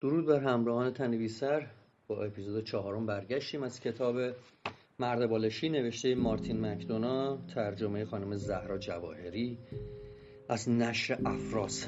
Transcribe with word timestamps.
درود 0.00 0.26
بر 0.26 0.40
همراهان 0.40 0.92
تنویسر 0.92 1.66
با 2.08 2.24
اپیزود 2.24 2.64
چهارم 2.64 3.06
برگشتیم 3.06 3.62
از 3.62 3.80
کتاب 3.80 4.16
مرد 4.98 5.26
بالشی 5.26 5.68
نوشته 5.68 6.14
مارتین 6.14 6.66
مکدونا 6.66 7.38
ترجمه 7.54 8.04
خانم 8.04 8.36
زهرا 8.36 8.78
جواهری. 8.78 9.58
از 10.48 10.68
نشر 10.68 11.18
افراس. 11.24 11.86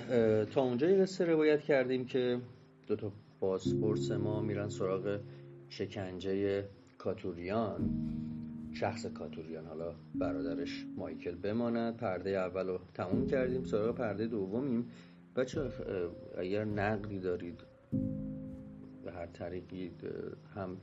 تا 0.53 0.63
اونجا 0.63 0.91
یه 0.91 0.97
قصه 0.97 1.25
روایت 1.25 1.61
کردیم 1.61 2.05
که 2.05 2.41
دو 2.87 2.97
تا 2.97 3.13
پاسپورت 3.41 4.11
ما 4.11 4.41
میرن 4.41 4.69
سراغ 4.69 5.21
شکنجه 5.69 6.65
کاتوریان. 6.99 7.91
شخص 8.73 9.07
کاتوریان 9.07 9.67
حالا 9.67 9.95
برادرش 10.15 10.87
مایکل 10.97 11.35
بماند. 11.35 11.97
پرده 11.97 12.31
اول 12.31 12.67
رو 12.67 12.79
تموم 12.95 13.27
کردیم 13.27 13.65
سراغ 13.65 13.97
پرده 13.97 14.27
دومیم. 14.27 14.91
بچه 15.37 15.61
اگر 16.39 16.65
نقدی 16.65 17.19
دارید 17.19 17.72
به 19.05 19.13
هر 19.13 19.27
طریقی 19.27 19.91
هم 20.55 20.77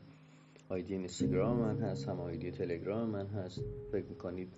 آیدی 0.69 0.93
اینستاگرام 0.93 1.57
من 1.57 1.79
هست 1.79 2.09
هم 2.09 2.19
آیدی 2.19 2.51
تلگرام 2.51 3.09
من 3.09 3.27
هست. 3.27 3.61
فکر 3.91 4.05
می‌کنید 4.05 4.53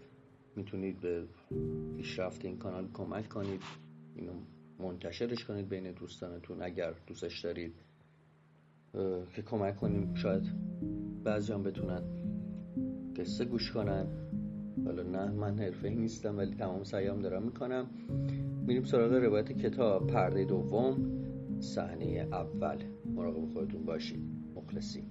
می‌تونید 0.56 1.00
به 1.00 1.24
پیشرفت 1.98 2.46
این 2.46 2.58
کانال 2.58 2.88
کمک 2.94 3.30
کنید. 3.30 3.62
اینو 4.16 4.32
منتشرش 4.80 5.46
کنید 5.46 5.70
بین 5.70 5.92
دوستانتون. 5.92 6.62
اگر 6.62 6.94
دوستش 7.08 7.42
دارید 7.44 7.74
که 9.36 9.42
کمک 9.42 9.76
کنیم 9.76 10.14
شاید 10.14 10.44
بعضی 11.24 11.54
هم 11.54 11.64
بتونن 11.64 12.02
قصه 13.18 13.46
گوش 13.46 13.72
کنن. 13.72 14.08
حالا 14.86 15.04
نه 15.04 15.32
من 15.32 15.60
حرفه 15.60 15.90
نیستم 15.90 16.38
ولی 16.38 16.56
تمام 16.56 16.84
سعیم 16.84 17.20
دارم 17.20 17.44
می‌کنم. 17.44 17.90
میریم 18.68 18.84
سراغ 18.84 19.12
روایت 19.12 19.52
کتاب 19.52 20.08
پرده 20.08 20.46
دوم. 20.46 21.21
صحنه 21.62 22.28
اول. 22.32 22.78
مراقب 23.06 23.46
خودتون 23.54 23.86
باشید. 23.86 24.24
مخلصی 24.56 25.04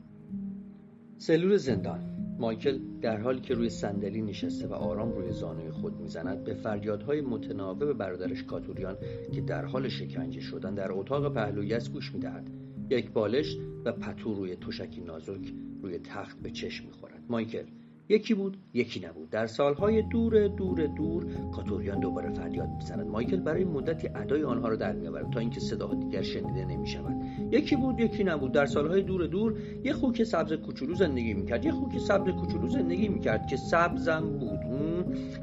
سلول 1.18 1.56
زندان. 1.56 2.00
مایکل 2.38 2.78
در 3.00 3.20
حالی 3.20 3.40
که 3.40 3.54
روی 3.54 3.68
صندلی 3.68 4.22
نشسته 4.22 4.66
و 4.66 4.72
آرام 4.72 5.12
روی 5.12 5.32
زانوی 5.32 5.70
خود 5.70 6.00
می‌زند 6.00 6.44
به 6.44 6.54
فریادهای 6.54 7.20
متناوب 7.20 7.92
برادرش 7.92 8.42
کاتوریان 8.44 8.96
که 9.32 9.40
در 9.40 9.64
حال 9.64 9.88
شکنجه 9.88 10.40
شدن 10.40 10.74
در 10.74 10.92
اتاق 10.92 11.34
پهلوی 11.34 11.74
است 11.74 11.92
گوش 11.92 12.14
می‌دهد. 12.14 12.50
یک 12.90 13.10
بالش 13.10 13.56
و 13.84 13.92
پتو 13.92 14.34
روی 14.34 14.56
تشکی 14.56 15.00
نازک 15.00 15.52
روی 15.82 15.98
تخت 15.98 16.40
به 16.40 16.50
چشم 16.50 16.86
می‌خورد. 16.86 17.22
مایکل 17.28 17.64
یکی 18.10 18.34
بود 18.34 18.56
یکی 18.74 19.00
نبود. 19.00 19.30
در 19.30 19.46
سالهای 19.46 20.02
دور 20.02 20.48
دور 20.48 20.86
دور 20.86 21.26
کاتوریان 21.52 22.00
دوباره 22.00 22.30
فریاد 22.30 22.68
می‌زند 22.68 23.06
مایکل 23.06 23.40
برای 23.40 23.64
مدتی 23.64 24.08
ادای 24.08 24.44
آنها 24.44 24.68
را 24.68 24.76
در 24.76 24.92
میآورد 24.92 25.30
تا 25.30 25.40
اینکه 25.40 25.60
صداها 25.60 25.94
دیگر 25.94 26.22
شنیده 26.22 26.64
نمی‌شود. 26.64 27.16
یکی 27.50 27.76
بود 27.76 28.00
یکی 28.00 28.24
نبود. 28.24 28.52
در 28.52 28.66
سالهای 28.66 29.02
دور 29.02 29.26
دور 29.26 29.54
یه 29.84 29.92
خوک 29.92 30.24
سبز 30.24 30.52
کوچولو 30.52 30.94
زندگی 30.94 31.34
می‌کرد. 31.34 31.64
یه 31.64 31.72
خوک 31.72 31.98
سبز 31.98 32.30
کوچولو 32.30 32.68
زندگی 32.68 33.08
می‌کرد 33.08 33.46
که 33.46 33.56
سبزم 33.56 34.38
بود. 34.38 34.60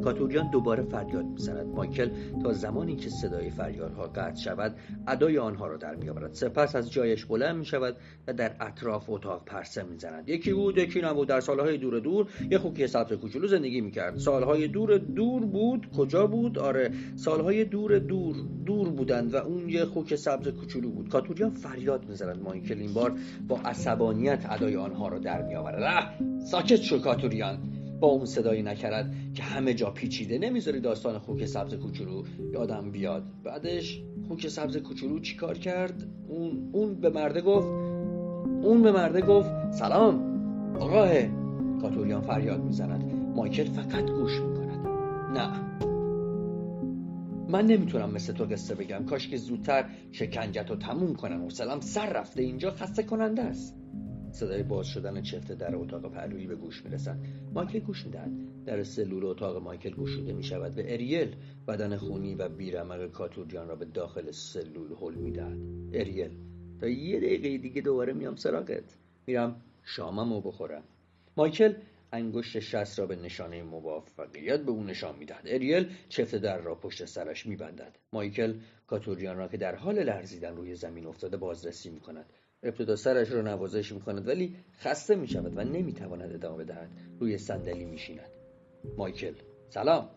کاتوریان 0.04 0.50
دوباره 0.52 0.84
فریاد 0.84 1.26
می‌زند. 1.26 1.68
مایکل 1.68 2.10
تا 2.44 2.54
زمانی 2.54 2.96
که 2.96 3.10
صدای 3.10 3.50
فریادها 3.50 4.08
قطع 4.08 4.36
شود 4.36 4.76
ادای 5.08 5.38
آنها 5.38 5.68
را 5.68 5.78
در 5.78 5.96
میآورد. 5.96 6.34
سپس 6.34 6.76
از 6.76 6.92
جایش 6.92 7.26
بلند 7.26 7.56
می‌شود 7.58 7.96
و 8.28 8.34
در 8.34 8.52
اطراف 8.60 9.10
اتاق 9.10 9.46
پرسه 9.46 9.84
می‌زند. 9.84 10.30
یکی 10.30 10.54
بود 10.54 10.78
یکی 10.78 11.02
نبود. 11.02 11.28
در 11.28 11.40
سالهای 11.40 11.78
دور 11.78 12.00
دور 12.00 12.28
یه 12.58 12.64
خوکی 12.64 12.88
سبز 12.88 13.14
کوچولو 13.14 13.48
زندگی 13.48 13.82
می‌کرد. 13.82 14.18
سالهای 14.18 14.68
دور 14.68 14.98
دور 14.98 15.46
بود 15.46 15.88
کجا 15.98 16.28
بود؟ 16.28 16.60
آره 16.60 16.92
سالهای 17.16 17.66
دور 17.66 18.00
دور 18.00 18.36
دور 18.66 18.90
بودند 18.90 19.34
و 19.34 19.38
اون 19.38 19.70
یه 19.70 19.86
خوک 19.86 20.16
سبز 20.16 20.48
کوچولو 20.48 20.90
بود. 20.90 21.10
کاتوریان 21.10 21.50
فریاد 21.50 22.10
می‌زند 22.10 22.42
مایکل 22.42 22.80
این 22.80 22.94
بار 22.94 23.14
با 23.48 23.60
عصبانیت 23.66 24.46
ادای 24.50 24.76
آنها 24.76 25.08
را 25.08 25.20
در 25.20 25.42
میآورد. 25.42 26.20
ساکت 26.52 26.82
شو 26.82 27.00
کاتوریان. 27.00 27.58
با 28.00 28.08
اون 28.08 28.26
صدایی 28.26 28.64
نکرد 28.64 29.14
که 29.34 29.44
همه 29.44 29.74
جا 29.74 29.90
پیچیده 29.90 30.38
نمی‌ذاری 30.38 30.80
داستان 30.80 31.20
خوک 31.20 31.46
سبز 31.46 31.74
کوچولو 31.74 32.24
یادم 32.54 32.92
بیاد. 32.92 33.24
بعدش 33.44 34.02
خوک 34.28 34.48
سبز 34.48 34.78
کوچولو 34.78 35.20
چیکار 35.20 35.58
کرد؟ 35.58 36.04
اون 36.28 36.70
اون 36.72 36.96
به 37.02 37.10
مرده 37.10 37.42
گفت 37.42 37.68
اون 38.64 38.82
به 38.82 38.92
مرده 38.92 39.22
گفت 39.22 39.72
سلام 39.72 40.38
آقاه. 40.80 41.47
کاتوریان 41.82 42.22
فریاد 42.22 42.64
می‌زند. 42.64 43.14
مایکل 43.36 43.64
فقط 43.64 44.12
گوش 44.12 44.40
می‌کند. 44.40 44.88
نه. 45.38 45.78
من 47.50 47.66
نمی‌تونم 47.66 48.12
مثل 48.12 48.34
تو 48.34 48.44
قصه 48.44 48.76
بگم. 48.76 49.06
کاش 49.06 49.28
که 49.28 49.38
زودتر 49.38 49.90
شکنجت 50.12 50.70
رو 50.70 50.76
تموم 50.76 51.16
کنم. 51.16 51.50
سلام 51.50 51.80
سر 51.80 52.14
رفته 52.14 52.42
اینجا 52.42 52.72
خسته 52.72 53.04
کننده 53.04 53.42
است. 53.42 53.78
صدای 54.32 54.64
باز 54.64 54.88
شدن 54.88 55.22
چفت 55.22 55.52
در 55.52 55.76
اتاق 55.76 56.12
پهلویی 56.12 56.48
به 56.48 56.56
گوش 56.56 56.86
می‌رسد. 56.86 57.18
مایکل 57.54 57.80
گوش 57.80 58.06
می‌دهد. 58.06 58.32
در 58.66 58.84
سلول 58.84 59.26
اتاق 59.26 59.64
مایکل 59.64 59.90
گشوده 59.90 60.34
می‌شود. 60.34 60.78
و 60.78 60.82
اریل 60.86 61.36
بدن 61.68 61.98
خونی 61.98 62.36
و 62.36 62.50
بیرمق 62.50 63.12
کاتوریان 63.12 63.68
را 63.68 63.76
به 63.76 63.86
داخل 63.86 64.32
سلول 64.32 64.88
هل 65.02 65.16
می‌دهد. 65.16 65.58
اریل 65.94 66.32
تا 66.80 66.88
یه 66.88 67.20
دقیقه 67.20 67.58
دیگه 67.58 67.82
دوباره 67.82 68.14
میام 68.14 68.36
سراغت. 68.36 68.98
میرم 69.28 69.56
شامم 69.84 70.34
رو 70.34 70.42
بخورم. 70.42 70.84
مایکل 71.38 71.74
انگشت 72.12 72.60
شست 72.60 73.00
را 73.00 73.06
به 73.06 73.16
نشانه 73.16 73.64
موافقیت 73.64 74.60
به 74.60 74.72
او 74.72 74.84
نشان 74.84 75.16
می‌دهد. 75.20 75.44
اریل 75.46 75.90
چفت 76.10 76.36
در 76.36 76.58
را 76.58 76.76
پشت 76.76 77.06
سرش 77.06 77.46
میبندد. 77.46 77.98
مایکل 78.14 78.54
کاتوریان 78.88 79.38
را 79.38 79.48
که 79.48 79.58
در 79.58 79.76
حال 79.76 80.04
لرزیدن 80.04 80.56
روی 80.56 80.76
زمین 80.76 81.06
افتاده 81.06 81.38
بازرسی 81.38 81.90
می‌کند. 81.90 82.34
ابتدا 82.64 82.96
سرش 82.96 83.32
را 83.32 83.42
نوازش 83.42 83.92
می‌کند 83.92 84.28
ولی 84.28 84.56
خسته 84.80 85.16
می‌شود 85.16 85.58
و 85.58 85.64
نمی‌تواند 85.64 86.34
ادامه 86.34 86.64
بدهد 86.64 86.90
روی 87.20 87.38
صندلی 87.38 87.86
میشیند. 87.86 88.30
مایکل 88.98 89.34
سلام. 89.70 90.10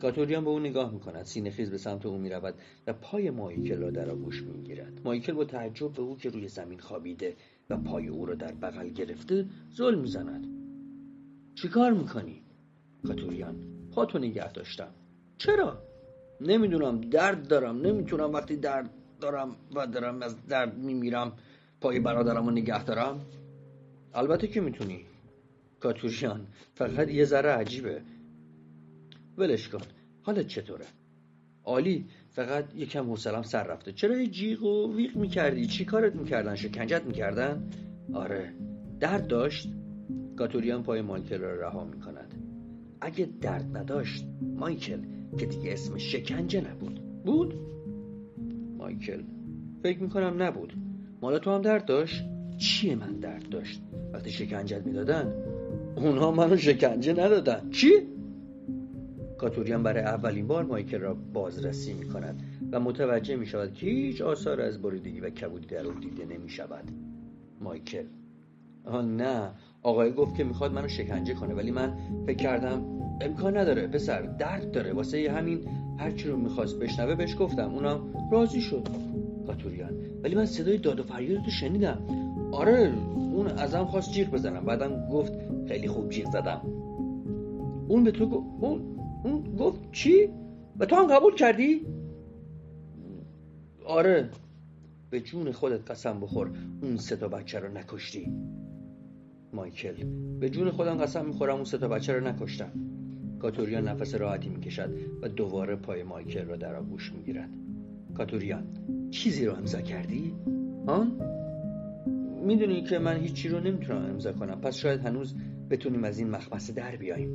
کاتوریان 0.00 0.44
به 0.44 0.50
او 0.50 0.58
نگاه 0.58 0.92
می‌کند. 0.92 1.24
سینه 1.24 1.50
خیز 1.50 1.70
به 1.70 1.78
سمت 1.78 2.06
او 2.06 2.18
می‌رود 2.18 2.54
و 2.86 2.92
پای 2.92 3.30
مایکل 3.30 3.78
را 3.78 3.90
در 3.90 4.10
آغوش 4.10 4.42
می‌گیرد. 4.42 5.00
مایکل 5.04 5.32
با 5.32 5.44
تعجب 5.44 5.92
به 5.92 6.02
او 6.02 6.16
که 6.16 6.28
روی 6.28 6.48
زمین 6.48 6.78
خوابیده 6.78 7.36
و 7.70 7.76
پای 7.76 8.08
او 8.08 8.26
را 8.26 8.34
در 8.34 8.52
بغل 8.52 8.88
گرفته 8.88 9.46
زل 9.70 9.94
می‌زند 9.94 10.46
چیکار 11.54 11.92
می‌کنی؟ 11.92 12.42
کاتوریان 13.06 13.56
پاتو 13.92 14.18
نگه 14.18 14.52
داشتم. 14.52 14.88
چرا؟ 15.38 15.82
نمی‌دونم 16.40 17.00
درد 17.00 17.48
دارم. 17.48 17.80
نمی‌تونم 17.80 18.32
وقتی 18.32 18.56
درد 18.56 18.90
دارم 19.20 19.56
و 19.74 19.86
دارم 19.86 20.22
از 20.22 20.46
درد 20.46 20.78
میمیرم 20.78 21.32
پای 21.80 22.00
برادرم 22.00 22.46
رو 22.46 22.50
نگه 22.50 22.84
دارم. 22.84 23.20
البته 24.14 24.46
که 24.46 24.60
می‌تونی. 24.60 25.00
کاتوریان 25.80 26.46
فقط 26.74 27.08
یه 27.08 27.24
ذره 27.24 27.50
عجیبه. 27.50 28.02
ولش 29.38 29.68
کن. 29.68 29.80
حالت 30.22 30.46
چطوره؟ 30.46 30.86
عالی؟ 31.64 32.06
فقط 32.30 32.64
یکم 32.76 33.10
حوصلم 33.10 33.42
سر 33.42 33.62
رفته. 33.62 33.92
چرا 33.92 34.18
یه 34.20 34.26
جیغ 34.26 34.62
و 34.62 34.96
ویق 34.96 35.16
می‌کردی؟ 35.16 35.66
چی 35.66 35.84
کارت 35.84 36.16
می‌کردن؟ 36.16 36.54
شکنجت 36.54 37.02
می‌کردن؟ 37.04 37.62
آره. 38.12 38.52
درد 39.00 39.26
داشت؟ 39.26 39.68
کاتوریان 40.36 40.82
پای 40.82 41.02
مایکل 41.02 41.38
را 41.38 41.60
رها 41.60 41.84
می‌کند. 41.84 42.34
اگه 43.00 43.28
درد 43.40 43.76
نداشت 43.76 44.24
مایکل 44.56 45.00
که 45.38 45.46
دیگه 45.46 45.72
اسم 45.72 45.98
شکنجه 45.98 46.70
نبود. 46.70 47.00
بود؟ 47.24 47.54
مایکل. 48.78 49.22
فکر 49.82 50.02
می‌کنم 50.02 50.42
نبود. 50.42 50.72
مالا 51.22 51.38
تو 51.38 51.50
هم 51.50 51.62
درد 51.62 51.84
داشت؟ 51.84 52.24
چیه 52.58 52.94
من 52.94 53.12
درد 53.12 53.48
داشت؟ 53.48 53.82
وقتی 54.12 54.30
شکنجت 54.30 54.86
می‌دادن 54.86 55.32
اونها 55.96 56.30
منو 56.30 56.56
شکنجه 56.56 57.12
ندادن. 57.12 57.70
چی؟ 57.70 57.88
کاتوریان 59.38 59.82
برای 59.82 60.02
اولین 60.02 60.46
بار 60.46 60.64
مایکل 60.64 60.98
را 60.98 61.14
بازرسی 61.14 61.94
می 61.94 62.08
کند 62.08 62.42
و 62.72 62.80
متوجه 62.80 63.36
می 63.36 63.46
شود 63.46 63.74
که 63.74 63.86
هیچ 63.86 64.20
آثار 64.20 64.60
از 64.60 64.82
بریدگی 64.82 65.20
و 65.20 65.30
کبودی 65.30 65.66
در 65.66 65.86
او 65.86 65.92
دیده 65.92 66.24
نمی 66.24 66.48
شود 66.48 66.84
مایکل. 67.60 68.04
آه 68.84 69.04
نه. 69.04 69.50
آقای 69.82 70.12
گفت 70.12 70.36
که 70.36 70.44
می‌خواد 70.44 70.72
منو 70.72 70.88
شکنجه 70.88 71.34
کنه 71.34 71.54
ولی 71.54 71.70
من 71.70 71.96
فکر 72.26 72.36
کردم 72.36 72.82
امکان 73.20 73.56
نداره. 73.56 73.86
پسر 73.86 74.22
درد 74.22 74.70
داره. 74.70 74.92
واسه 74.92 75.32
همین 75.32 75.68
هرچی 75.98 76.28
رو 76.28 76.36
می‌خواست 76.36 76.78
بشنوه 76.78 77.14
بهش 77.14 77.36
گفتم. 77.38 77.74
اونا 77.74 78.00
راضی 78.32 78.60
شد. 78.60 78.88
کاتوریان. 79.46 79.92
ولی 80.22 80.34
من 80.34 80.46
صدای 80.46 80.78
داد 80.78 81.00
و 81.00 81.02
فریاد 81.02 81.44
تو 81.44 81.50
شنیدم. 81.50 81.98
آره 82.52 82.92
اون 83.32 83.46
ازم 83.46 83.84
خواست 83.84 84.12
جیغ 84.12 84.30
بزنم. 84.30 84.64
بعدم 84.64 85.08
گفت 85.08 85.32
خیلی 85.68 85.88
خوب 85.88 86.08
جیغ 86.08 86.30
زدم. 86.30 86.60
اون 87.88 88.04
به 88.04 88.10
تو 88.10 88.26
گفت 88.26 88.46
اون 88.60 88.97
اون 89.24 89.56
گفت 89.56 89.92
چی؟ 89.92 90.28
و 90.78 90.86
تو 90.86 90.96
هم 90.96 91.06
قبول 91.06 91.34
کردی؟ 91.34 91.86
آره. 93.86 94.30
به 95.10 95.20
جون 95.20 95.52
خودت 95.52 95.90
قسم 95.90 96.20
بخور. 96.20 96.50
اون 96.82 96.96
سه 96.96 97.16
تا 97.16 97.28
بچه 97.28 97.58
رو 97.58 97.72
نکشتی. 97.72 98.32
مایکل 99.52 99.94
به 100.40 100.50
جون 100.50 100.70
خودم 100.70 100.96
قسم 100.96 101.26
می‌خورم 101.26 101.54
اون 101.54 101.64
سه 101.64 101.78
تا 101.78 101.88
بچه 101.88 102.12
رو 102.12 102.28
نکشتم. 102.28 102.72
کاتوریان 103.38 103.88
نفس 103.88 104.14
راحتی 104.14 104.48
می‌کشد 104.48 104.90
و 105.22 105.28
دوباره 105.28 105.76
پای 105.76 106.02
مایکل 106.02 106.44
را 106.44 106.56
در 106.56 106.76
آغوش 106.76 107.12
می‌گیرد. 107.12 107.50
کاتوریان 108.14 108.66
چیزی 109.10 109.46
رو 109.46 109.54
امضا 109.54 109.80
کردی؟ 109.80 110.34
ها 110.86 111.06
می‌دونی 112.46 112.82
که 112.82 112.98
من 112.98 113.16
هیچی 113.16 113.48
رو 113.48 113.60
نمی‌تونم 113.60 114.04
امضا 114.04 114.32
کنم. 114.32 114.60
پس 114.60 114.76
شاید 114.76 115.00
هنوز 115.00 115.34
بتونیم 115.70 116.04
از 116.04 116.18
این 116.18 116.30
مخمسه 116.30 116.72
در 116.72 116.96
بیاییم. 116.96 117.30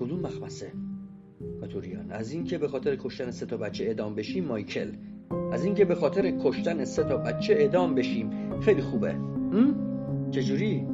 کدوم 0.00 0.20
مخمسه؟ 0.20 0.72
کاتوریان 1.68 2.10
از 2.10 2.32
اینکه 2.32 2.58
به 2.58 2.68
خاطر 2.68 2.96
کشتن 2.96 3.30
سه 3.30 3.46
تا 3.46 3.56
بچه 3.56 3.84
اعدام 3.84 4.14
بشیم 4.14 4.44
مایکل. 4.44 4.92
از 5.52 5.64
اینکه 5.64 5.84
به 5.84 5.94
خاطر 5.94 6.30
کشتن 6.42 6.84
سه 6.84 7.04
تا 7.04 7.16
بچه 7.16 7.54
اعدام 7.54 7.94
بشیم 7.94 8.60
خیلی 8.60 8.82
خوبه. 8.82 9.14
چجوری؟ 10.30 10.86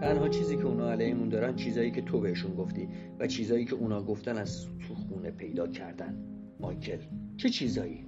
تنها 0.00 0.28
چیزی 0.28 0.56
که 0.56 0.64
اونا 0.64 0.90
علیمون 0.90 1.28
دارن 1.28 1.54
چیزایی 1.56 1.90
که 1.90 2.02
تو 2.02 2.20
بهشون 2.20 2.54
گفتی 2.54 2.88
و 3.18 3.26
چیزایی 3.26 3.64
که 3.64 3.74
اونا 3.74 4.02
گفتن 4.02 4.38
از 4.38 4.66
تو 4.88 4.94
خونه 4.94 5.30
پیدا 5.30 5.66
کردن. 5.66 6.16
مایکل 6.60 6.98
چه 7.36 7.48
چیزایی؟ 7.48 8.06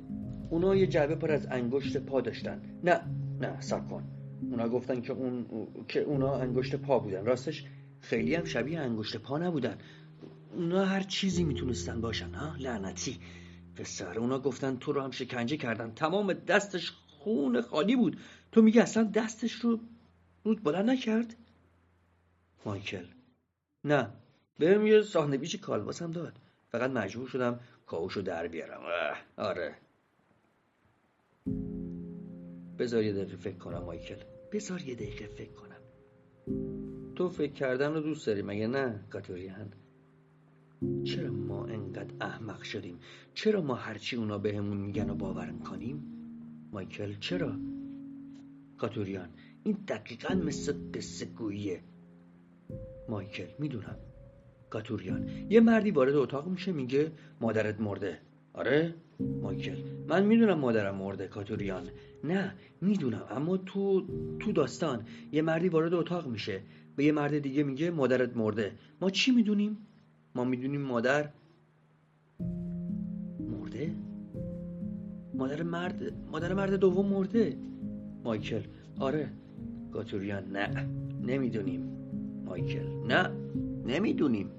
اونا 0.50 0.76
یه 0.76 0.86
جعبه 0.86 1.14
پر 1.14 1.32
از 1.32 1.46
انگشت 1.50 1.96
پا 1.96 2.20
داشتن. 2.20 2.60
نه 2.84 3.00
نه 3.40 3.60
سب 3.60 3.88
کن. 3.88 4.02
اونا 4.50 4.68
گفتن 4.68 5.00
که 5.00 5.12
اون 5.12 5.46
که 5.88 6.00
اونا 6.00 6.36
انگشت 6.36 6.76
پا 6.76 6.98
بودن. 6.98 7.24
راستش 7.24 7.64
خیلی 8.00 8.34
هم 8.34 8.44
شبیه 8.44 8.80
انگشت 8.80 9.16
پا 9.16 9.38
نبودن. 9.38 9.78
اونا 10.52 10.84
هر 10.84 11.00
چیزی 11.02 11.44
می‌تونستن 11.44 12.00
باشن 12.00 12.34
ها؟ 12.34 12.56
لعنتی. 12.56 13.20
پسر 13.76 14.18
اونا 14.18 14.38
گفتن 14.38 14.76
تو 14.76 14.92
رو 14.92 15.00
هم 15.00 15.10
شکنجه 15.10 15.56
کردن. 15.56 15.94
تمام 15.94 16.32
دستش 16.32 16.90
خون 16.90 17.60
خالی 17.60 17.96
بود. 17.96 18.20
تو 18.52 18.62
میگی 18.62 18.80
اصلا 18.80 19.02
دستش 19.04 19.52
رو 19.52 19.80
رود 20.44 20.62
بلند 20.62 20.90
نکرد؟ 20.90 21.36
مایکل. 22.64 23.04
نه. 23.84 24.10
بهم 24.58 24.86
یه 24.86 25.02
ساندویچ 25.02 25.60
کالباس 25.60 26.02
هم 26.02 26.10
داد. 26.10 26.38
فقط 26.68 26.90
مجبور 26.90 27.28
شدم 27.28 27.60
کاوشو 27.86 28.20
در 28.20 28.48
بیارم. 28.48 28.80
آره. 29.36 29.74
بذار 32.78 33.02
یه 33.02 33.12
دقیقه 33.12 33.36
فکر 33.36 33.58
کنم 33.58 33.78
مایکل. 33.78 34.16
بذار 34.52 34.82
یه 34.82 34.94
دقیقه 34.94 35.26
فکر 35.26 35.52
کنم. 35.52 36.87
تو 37.18 37.28
فکر 37.28 37.52
کردن 37.52 37.94
رو 37.94 38.00
دوست 38.00 38.26
داری؟ 38.26 38.42
مگه 38.42 38.66
نه؟ 38.66 39.00
کاتوریان 39.10 39.72
چرا 41.04 41.32
ما 41.32 41.66
انقدر 41.66 42.14
احمق 42.20 42.62
شدیم؟ 42.62 42.98
چرا 43.34 43.62
ما 43.62 43.74
هرچی 43.74 44.16
اونا 44.16 44.38
بهمون 44.38 44.76
میگن 44.76 45.10
و 45.10 45.14
باور 45.14 45.52
کنیم 45.64 46.02
مایکل 46.72 47.14
چرا؟ 47.20 47.56
کاتوریان 48.78 49.28
این 49.64 49.78
دقیقا 49.88 50.34
مثل 50.34 50.74
قصه 50.94 51.26
گوییه. 51.26 51.80
مایکل 53.08 53.46
می‌دونم. 53.58 53.96
کاتوریان 54.70 55.28
یه 55.50 55.60
مردی 55.60 55.90
وارد 55.90 56.14
اتاق 56.14 56.48
میشه 56.48 56.72
میگه 56.72 57.12
مادرت 57.40 57.80
مرده. 57.80 58.18
آره؟ 58.52 58.94
مایکل. 59.42 59.76
من 60.08 60.26
می‌دونم 60.26 60.58
مادرم 60.58 60.94
مرده 60.94 61.28
کاتوریان 61.28 61.88
نه 62.24 62.54
می‌دونم 62.80 63.26
اما 63.30 63.56
تو 63.56 64.06
تو 64.38 64.52
داستان 64.52 65.06
یه 65.32 65.42
مردی 65.42 65.68
وارد 65.68 65.94
اتاق 65.94 66.26
میشه. 66.26 66.62
به 66.98 67.04
یه 67.04 67.12
مرد 67.12 67.38
دیگه 67.38 67.62
میگه 67.62 67.90
مادرت 67.90 68.36
مرده. 68.36 68.72
ما 69.00 69.10
چی 69.10 69.30
می‌دونیم؟ 69.30 69.78
ما 70.34 70.44
می‌دونیم 70.44 70.80
مادر 70.80 71.28
مرده؟ 73.40 73.94
مادر 75.34 75.62
مرد 75.62 76.12
مادر 76.32 76.54
مرد 76.54 76.74
دوم 76.74 77.06
مرده. 77.06 77.56
مایکل. 78.24 78.62
آره. 79.00 79.28
کاتوریان 79.92 80.52
نه. 80.52 80.88
نمی‌دونیم. 81.26 81.82
مایکل. 82.44 82.88
نه. 83.08 83.30
نمی‌دونیم. 83.86 84.50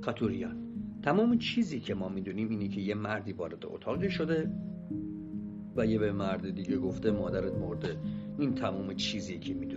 کاتوریان 0.00 0.56
تمام 1.02 1.38
چیزی 1.38 1.80
که 1.80 1.94
ما 1.94 2.08
می‌دونیم 2.08 2.48
اینه 2.48 2.68
که 2.68 2.80
یه 2.80 2.94
مردی 2.94 3.32
وارد 3.32 3.66
اتاقی 3.66 4.10
شده 4.10 4.50
و 5.76 5.86
یه 5.86 5.98
به 5.98 6.12
مرد 6.12 6.50
دیگه 6.50 6.78
گفته 6.78 7.10
مادرت 7.10 7.54
مرده. 7.54 7.96
این 8.38 8.54
تمام 8.54 8.94
چیزی 8.94 9.38
که 9.38 9.54
می‌دونیم. 9.54 9.75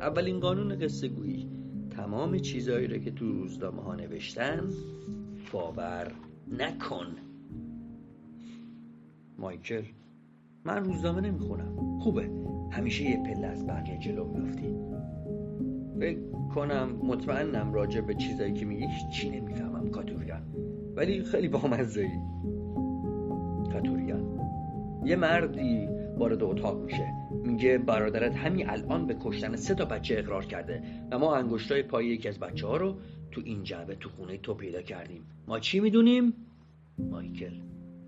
اولین 0.00 0.40
قانون 0.40 0.78
قصه 0.78 1.08
گویی. 1.08 1.48
تمام 1.90 2.38
چیزهایی 2.38 2.86
رو 2.86 2.98
که 2.98 3.10
تو 3.10 3.32
روزنامه 3.32 3.82
ها 3.82 3.94
نوشتن 3.94 4.70
باور 5.52 6.12
نکن. 6.58 7.06
مایکل 9.38 9.82
من 10.64 10.84
روزنامه 10.84 11.20
نمی‌خونم. 11.20 11.98
خوبه. 11.98 12.30
همیشه 12.70 13.04
یه 13.04 13.22
پله 13.22 13.46
از 13.46 13.66
بقیه 13.66 13.98
جلو 13.98 14.24
میافتی. 14.24 14.76
فکر 16.00 16.20
کنم 16.54 16.88
مطمئنم 17.02 17.72
راجع 17.72 18.00
به 18.00 18.14
چیزایی 18.14 18.52
که 18.52 18.64
میگی 18.64 18.86
چی 19.12 19.30
نمی‌فهمم 19.30 19.90
کاتوریان. 19.90 20.42
ولی 20.96 21.22
خیلی 21.22 21.48
بامزه 21.48 22.00
ای 22.00 22.18
کاتوریان. 23.72 24.40
یه 25.04 25.16
مردی 25.16 25.88
وارد 26.18 26.42
اتاق 26.42 26.82
میشه. 26.84 27.19
میگه 27.44 27.78
برادرت 27.78 28.36
همین 28.36 28.70
الان 28.70 29.06
به 29.06 29.16
کشتن 29.20 29.56
سه 29.56 29.74
تا 29.74 29.84
بچه 29.84 30.18
اقرار 30.18 30.44
کرده 30.44 30.82
و 31.10 31.18
ما 31.18 31.36
انگشتای 31.36 31.82
پای 31.82 32.06
یکی 32.06 32.28
از 32.28 32.38
بچه 32.38 32.66
ها 32.66 32.76
رو 32.76 32.96
تو 33.30 33.40
این 33.44 33.62
جعبه 33.62 33.94
تو 33.94 34.08
خونه 34.08 34.36
تو 34.36 34.54
پیدا 34.54 34.82
کردیم. 34.82 35.22
ما 35.48 35.58
چی 35.58 35.80
می‌دونیم؟ 35.80 36.32
مایکل. 36.98 37.52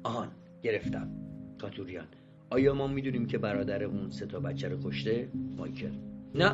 آهان 0.05 0.29
گرفتم. 0.63 1.11
کاتوریان. 1.61 2.07
آیا 2.51 2.75
ما 2.75 2.87
می‌دونیم 2.87 3.27
که 3.27 3.39
برادر 3.39 3.85
اون 3.85 4.11
سه 4.11 4.27
تا 4.27 4.41
بچه 4.41 4.69
رو 4.69 4.77
کشته؟ 4.85 5.29
مایکل. 5.57 5.93
نه. 6.35 6.53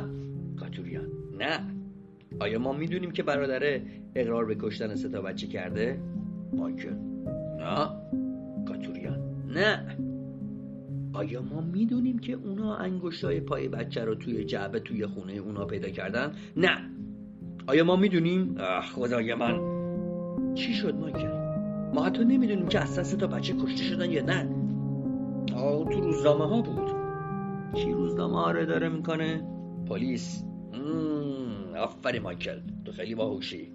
کاتوریان. 0.59 1.07
نه. 1.39 1.59
آیا 2.39 2.59
ما 2.59 2.73
می‌دونیم 2.73 3.11
که 3.11 3.23
برادره 3.23 3.81
اقرار 4.15 4.45
به 4.45 4.55
کشتن 4.55 4.95
سه 4.95 5.09
تا 5.09 5.21
بچه 5.21 5.47
کرده؟ 5.47 5.99
مایکل. 6.53 6.93
نه. 7.59 7.89
کاتوریان. 8.65 9.19
نه. 9.47 9.97
آیا 11.13 11.41
ما 11.41 11.61
می‌دونیم 11.61 12.19
که 12.19 12.33
اونا 12.33 12.75
انگشتای 12.75 13.39
پای 13.39 13.67
بچه 13.67 14.05
رو 14.05 14.15
توی 14.15 14.45
جعبه 14.45 14.79
توی 14.79 15.05
خونه 15.05 15.33
اونا 15.33 15.65
پیدا 15.65 15.89
کردن؟ 15.89 16.31
نه 16.57 16.89
آیا 17.67 17.83
ما 17.83 17.95
می‌دونیم؟ 17.95 18.55
خدای 18.81 19.35
من 19.35 19.59
چی 20.55 20.73
شد 20.73 20.95
مایکل؟ 20.95 21.31
ما 21.93 22.05
حتی 22.05 22.25
نمی‌دونیم 22.25 22.67
که 22.67 22.79
اصلا 22.79 23.03
سه 23.03 23.17
تا 23.17 23.27
بچه 23.27 23.53
کشته 23.53 23.83
شدن 23.83 24.11
یا 24.11 24.25
نه 24.25 24.49
آه 25.55 25.89
تو 25.89 26.01
روزنامه 26.01 26.47
ها 26.47 26.61
بود 26.61 26.89
کی 27.73 27.91
روزنامه 27.91 28.35
ها 28.35 28.51
رو 28.51 28.65
داره 28.65 28.89
می‌کنه؟ 28.89 29.43
پلیس 29.87 30.43
آفرین 31.77 32.21
مایکل 32.21 32.59
تو 32.85 32.91
خیلی 32.91 33.15
باهوشی 33.15 33.71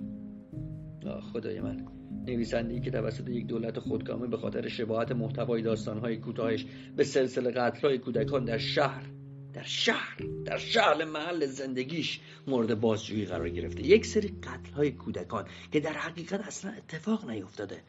خدای 1.32 1.60
من 1.60 1.84
نویسنده 2.26 2.80
که 2.80 2.90
توسط 2.90 3.28
یک 3.28 3.46
دولت 3.46 3.78
خودکامه 3.78 4.26
به 4.26 4.36
خاطر 4.36 4.68
شباهت 4.68 5.12
محتوای 5.12 5.62
داستانهای 5.62 6.16
کوتاهش 6.16 6.66
به 6.96 7.04
سلسله 7.04 7.50
قتلهای 7.50 7.98
کودکان 7.98 8.44
در 8.44 8.58
شهر 8.58 9.04
در 9.52 9.62
شهر 9.62 10.16
در 10.44 10.58
شهر 10.58 11.04
محل 11.04 11.46
زندگیش 11.46 12.20
مورد 12.46 12.80
بازجویی 12.80 13.24
قرار 13.24 13.48
گرفته. 13.48 13.82
یک 13.82 14.06
سری 14.06 14.28
قتلهای 14.42 14.90
کودکان 14.90 15.44
که 15.72 15.80
در 15.80 15.92
حقیقت 15.92 16.40
اصلا 16.40 16.72
اتفاق 16.72 17.30
نیفتاده. 17.30 17.82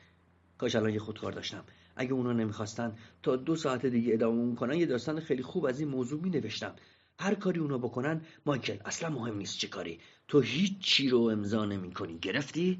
کاش 0.58 0.76
الان 0.76 0.94
یه 0.94 1.00
خودکار 1.00 1.32
داشتم. 1.32 1.64
اگه 1.96 2.14
اونا 2.14 2.34
نمی‌خواستن 2.34 2.96
تا 3.24 3.36
دو 3.36 3.56
ساعت 3.56 3.86
دیگه 3.86 4.14
ادامه 4.14 4.56
کنن 4.56 4.78
یه 4.78 4.86
داستان 4.86 5.20
خیلی 5.20 5.44
خوب 5.44 5.66
از 5.66 5.80
این 5.80 5.90
موضوع 5.90 6.22
می 6.22 6.30
نوشتم 6.30 6.76
هر 7.20 7.36
کاری 7.36 7.60
اونا 7.60 7.78
بکنن 7.78 8.22
مایکل 8.46 8.78
اصلا 8.86 9.10
مهم 9.10 9.38
نیست 9.38 9.58
چه 9.58 9.68
کاری. 9.68 10.00
تو 10.28 10.40
هیچ 10.40 10.80
چی 10.80 11.10
رو 11.10 11.20
امضا 11.20 11.66
نمی 11.66 11.92
کنی 11.92 12.20
گرفتی؟ 12.20 12.80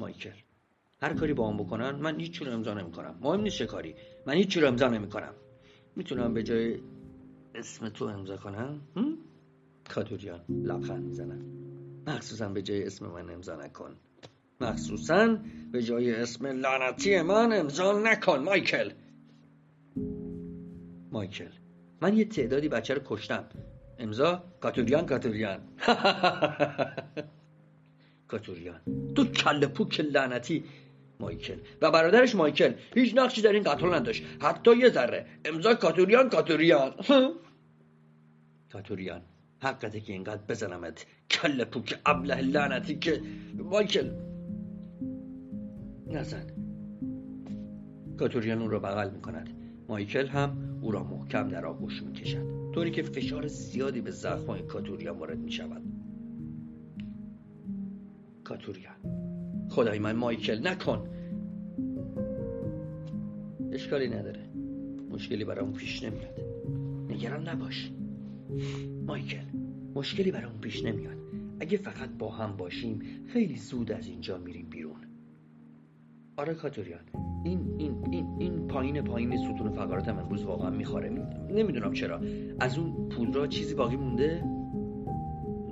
مایکل. 0.00 0.30
هر 1.02 1.14
کاری 1.14 1.34
با 1.34 1.50
هم 1.50 1.56
بکنن 1.56 1.90
من 1.90 2.20
هیچ 2.20 2.42
رو 2.42 2.52
امضا 2.52 2.74
نمی 2.74 2.92
کنم 2.92 3.18
مهم 3.20 3.40
نیست 3.40 3.56
چه 3.56 3.66
کاری. 3.66 3.94
من 4.26 4.34
هیچ 4.34 4.56
رو 4.56 4.68
امضا 4.68 4.88
نمی 4.88 5.08
کنم 5.08 5.34
می‌تونم 5.96 6.34
به 6.34 6.42
جای 6.42 6.80
اسم 7.54 7.88
تو 7.88 8.04
امضا 8.04 8.36
کنم؟ 8.36 8.80
کاتوریان 9.88 10.40
لبخند 10.48 11.04
می‌زنم. 11.04 11.44
مخصوصا 12.06 12.48
به 12.48 12.62
جای 12.62 12.86
اسم 12.86 13.06
من 13.06 13.30
امضا 13.30 13.56
نکن. 13.56 13.96
مخصوصا 14.60 15.38
به 15.72 15.82
جای 15.82 16.14
اسم 16.14 16.46
لعنتی 16.46 17.22
من 17.22 17.52
امضا 17.52 17.98
نکن 17.98 18.38
مایکل. 18.38 18.90
مایکل 21.12 21.50
من 22.00 22.16
یه 22.16 22.24
تعدادی 22.24 22.68
بچه 22.68 22.94
رو 22.94 23.00
کشتم. 23.04 23.44
امضا؟ 23.98 24.44
کاتوریان 24.60 25.06
کاتوریان 25.06 25.60
کاتوریان. 28.30 28.80
تو 29.14 29.24
کل 29.24 29.66
پوک 29.66 30.00
لعنتی 30.00 30.64
مایکل. 31.20 31.58
و 31.82 31.90
برادرش 31.90 32.34
مایکل. 32.34 32.72
هیچ 32.94 33.14
نقشی 33.16 33.42
در 33.42 33.52
این 33.52 33.62
قتل 33.62 33.94
نداشت. 33.94 34.24
حتی 34.40 34.76
یه 34.76 34.88
ذره. 34.88 35.26
امضا 35.44 35.74
کاتوریان 35.74 36.28
کاتوریان. 36.30 36.94
کاتوریان 38.72 39.22
حقته 39.62 40.00
که 40.00 40.12
اینقدر 40.12 40.42
بزنمت. 40.48 41.06
کل 41.30 41.64
پوک 41.64 41.98
ابله 42.06 42.40
لعنتی 42.40 42.98
که 42.98 43.22
مایکل. 43.58 44.10
نزن. 46.06 46.46
کاتوریان 48.18 48.58
اون 48.58 48.70
رو 48.70 48.80
بغل 48.80 49.10
می‌کند. 49.10 49.48
مایکل 49.88 50.26
هم 50.26 50.78
او 50.82 50.90
را 50.90 51.02
محکم 51.04 51.48
در 51.48 51.66
آغوش 51.66 52.02
می‌کشد. 52.02 52.72
طوری 52.74 52.90
که 52.90 53.02
فشار 53.02 53.46
زیادی 53.46 54.00
به 54.00 54.10
زخمهای 54.10 54.62
کاتوریان 54.62 55.18
وارد 55.18 55.38
می‌شود. 55.38 55.82
کاتوریان 58.50 58.94
خدای 59.68 59.98
من 59.98 60.16
مایکل 60.16 60.68
نکن. 60.68 61.08
اشکالی 63.72 64.08
نداره. 64.08 64.40
مشکلی 65.10 65.44
برام 65.44 65.72
پیش 65.72 66.04
نمیاد. 66.04 66.40
نگران 67.08 67.48
نباش. 67.48 67.92
مایکل 69.06 69.44
مشکلی 69.94 70.30
برام 70.30 70.58
پیش 70.60 70.84
نمیاد. 70.84 71.16
اگه 71.60 71.78
فقط 71.78 72.10
با 72.18 72.30
هم 72.30 72.56
باشیم 72.56 73.00
خیلی 73.26 73.56
زود 73.56 73.92
از 73.92 74.06
اینجا 74.06 74.38
میریم 74.38 74.66
بیرون. 74.70 75.00
آره 76.36 76.54
کاتوریان 76.54 77.00
این 77.44 77.74
این 77.78 78.04
این 78.10 78.26
این 78.38 78.66
پایین 78.66 79.04
پایین 79.04 79.36
ستون 79.36 79.70
فقراتم 79.70 80.18
امروز 80.18 80.44
واقعا 80.44 80.70
می‌خوره. 80.70 81.08
نمی‌دونم 81.50 81.92
چرا. 81.92 82.20
از 82.60 82.78
اون 82.78 83.08
پودرا 83.08 83.46
چیزی 83.46 83.74
باقی 83.74 83.96
مونده؟ 83.96 84.44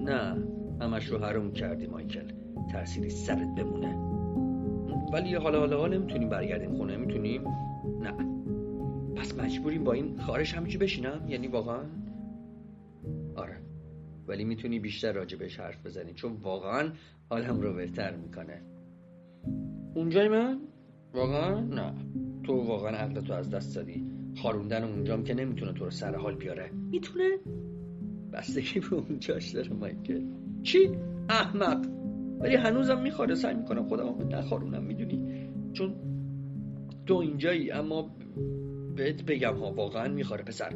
نه 0.05 0.37
همش 0.81 1.07
رو 1.07 1.19
حروم 1.19 1.53
کردی 1.53 1.87
مایکل. 1.87 2.48
تأثیری 2.73 3.11
سرت 3.11 3.55
بمونه. 3.57 3.97
ولی 5.13 5.35
حالا 5.35 5.59
حالا 5.61 5.87
نمی‌تونیم 5.87 6.29
برگردیم 6.29 6.77
خونه 6.77 6.97
می‌تونیم؟ 6.97 7.43
نه. 8.03 8.13
پس 9.17 9.39
مجبوریم 9.39 9.85
با 9.85 9.93
این 9.93 10.19
خارش 10.19 10.55
همینجا 10.55 10.79
بشینم؟ 10.79 11.25
یعنی 11.29 11.49
واقعا؟ 11.49 11.81
آره. 13.37 13.57
ولی 14.27 14.45
می‌تونی 14.45 14.81
بیشتر 14.81 15.13
راجبش 15.13 15.61
حرف 15.61 15.87
بزنی 15.87 16.13
چون 16.15 16.33
واقعا 16.33 16.93
حالم 17.31 17.61
رو 17.61 17.75
بهتر 17.75 18.17
می‌کنه. 18.17 18.63
اونجای 19.95 20.29
من؟ 20.29 20.61
واقعا؟ 21.15 21.61
نه. 21.61 21.95
تو 22.43 22.53
واقعا 22.53 22.91
عقلتو 22.97 23.33
از 23.33 23.51
دست 23.51 23.77
دادی. 23.77 24.11
خاروندن 24.43 24.85
اونجام 24.85 25.25
که 25.25 25.35
نمی‌تونه 25.35 25.73
تو 25.73 25.85
رو 25.85 25.91
سر 25.91 26.15
حال 26.15 26.35
بیاره. 26.35 26.71
می‌تونه؟ 26.91 27.39
بستگی 28.33 28.81
به 28.81 28.95
اونجاش 28.95 29.51
داره 29.51 29.73
مایکل. 29.73 30.25
چی؟ 30.63 30.91
احمق! 31.29 31.98
ولی 32.41 32.57
هنوزم 32.57 33.01
میخواره 33.01 33.35
سعی 33.35 33.55
می‌کنم 33.55 33.89
خودم 33.89 34.29
نخارونم 34.31 34.83
می‌دونی؟ 34.83 35.49
چون 35.73 35.95
تو 37.07 37.15
اینجایی 37.15 37.71
اما 37.71 38.11
بهت 38.97 39.23
بگم 39.23 39.57
ها 39.57 39.73
واقعا 39.73 40.09
میخواره 40.09 40.45
پسر. 40.45 40.73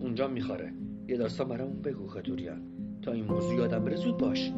اونجا 0.00 0.28
میخواره 0.28 0.72
یه 1.08 1.16
داستان 1.16 1.48
برامون 1.48 1.82
بگو 1.82 2.06
خطوریان 2.06 2.62
تا 3.02 3.12
این 3.12 3.24
موضوع 3.24 3.54
یادم 3.54 3.84
بره 3.84 3.96
زود 3.96 4.16
باش. 4.16 4.52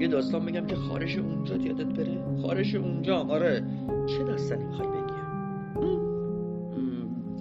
یه 0.00 0.08
داستان 0.08 0.46
بگم 0.46 0.66
که 0.66 0.76
خارش 0.76 1.18
اونجا 1.18 1.56
یادت 1.56 1.86
بره. 1.86 2.36
خارش 2.42 2.74
اونجا 2.74 3.16
آره. 3.16 3.64
چه 4.06 4.24
داستانی 4.24 4.64
می‌خوای 4.64 4.88
بگی؟ 4.88 5.16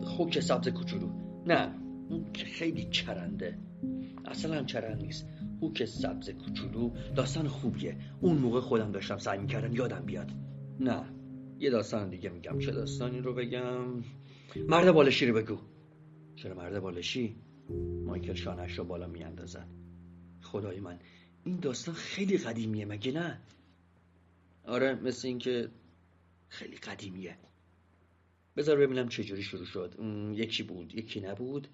خوک 0.06 0.39
سبز 0.39 0.68
کوچولو. 0.68 1.08
نه 1.48 1.72
اون 2.10 2.25
که 2.34 2.46
خیلی 2.46 2.88
چرنده. 2.92 3.58
اصلا 4.25 4.63
چرند 4.63 5.01
نیست. 5.01 5.27
خوک 5.66 5.86
سبز 5.86 6.30
کوچولو 6.30 6.92
داستان 7.16 7.48
خوبیه. 7.48 7.98
اون 8.22 8.38
موقع 8.38 8.60
خودم 8.60 8.92
داشتم 8.92 9.18
سعی 9.18 9.40
می‌کردم 9.40 9.74
یادم 9.74 10.06
بیاد. 10.06 10.32
نه 10.80 11.04
یه 11.60 11.70
داستان 11.70 12.10
دیگه 12.10 12.30
میگم. 12.30 12.60
چه 12.60 12.72
داستانی 12.72 13.20
رو 13.20 13.34
بگم؟ 13.34 14.04
مرد 14.68 14.92
بالشی 14.92 15.26
رو 15.26 15.34
بگو. 15.34 15.58
چرا 16.36 16.56
مرد 16.56 16.80
بالشی؟ 16.80 17.36
مایکل 18.06 18.34
شانش 18.34 18.78
رو 18.78 18.84
بالا 18.84 19.08
میاندازد. 19.08 19.68
خدای 20.42 20.80
من 20.80 21.00
این 21.46 21.60
داستان 21.60 21.96
خیلی 21.96 22.38
قدیمیه 22.38 22.86
مگه 22.86 23.12
نه؟ 23.12 23.42
آره 24.64 24.96
مثل 24.96 25.28
اینکه 25.28 25.70
خیلی 26.50 26.76
قدیمیه. 26.76 27.38
بذار 28.58 28.78
ببینم 28.78 29.08
چجوری 29.08 29.44
شروع 29.44 29.66
شد. 29.66 29.96
یکی 30.34 30.64
بود 30.64 30.96
یکی 30.96 31.20
نبود. 31.20 31.68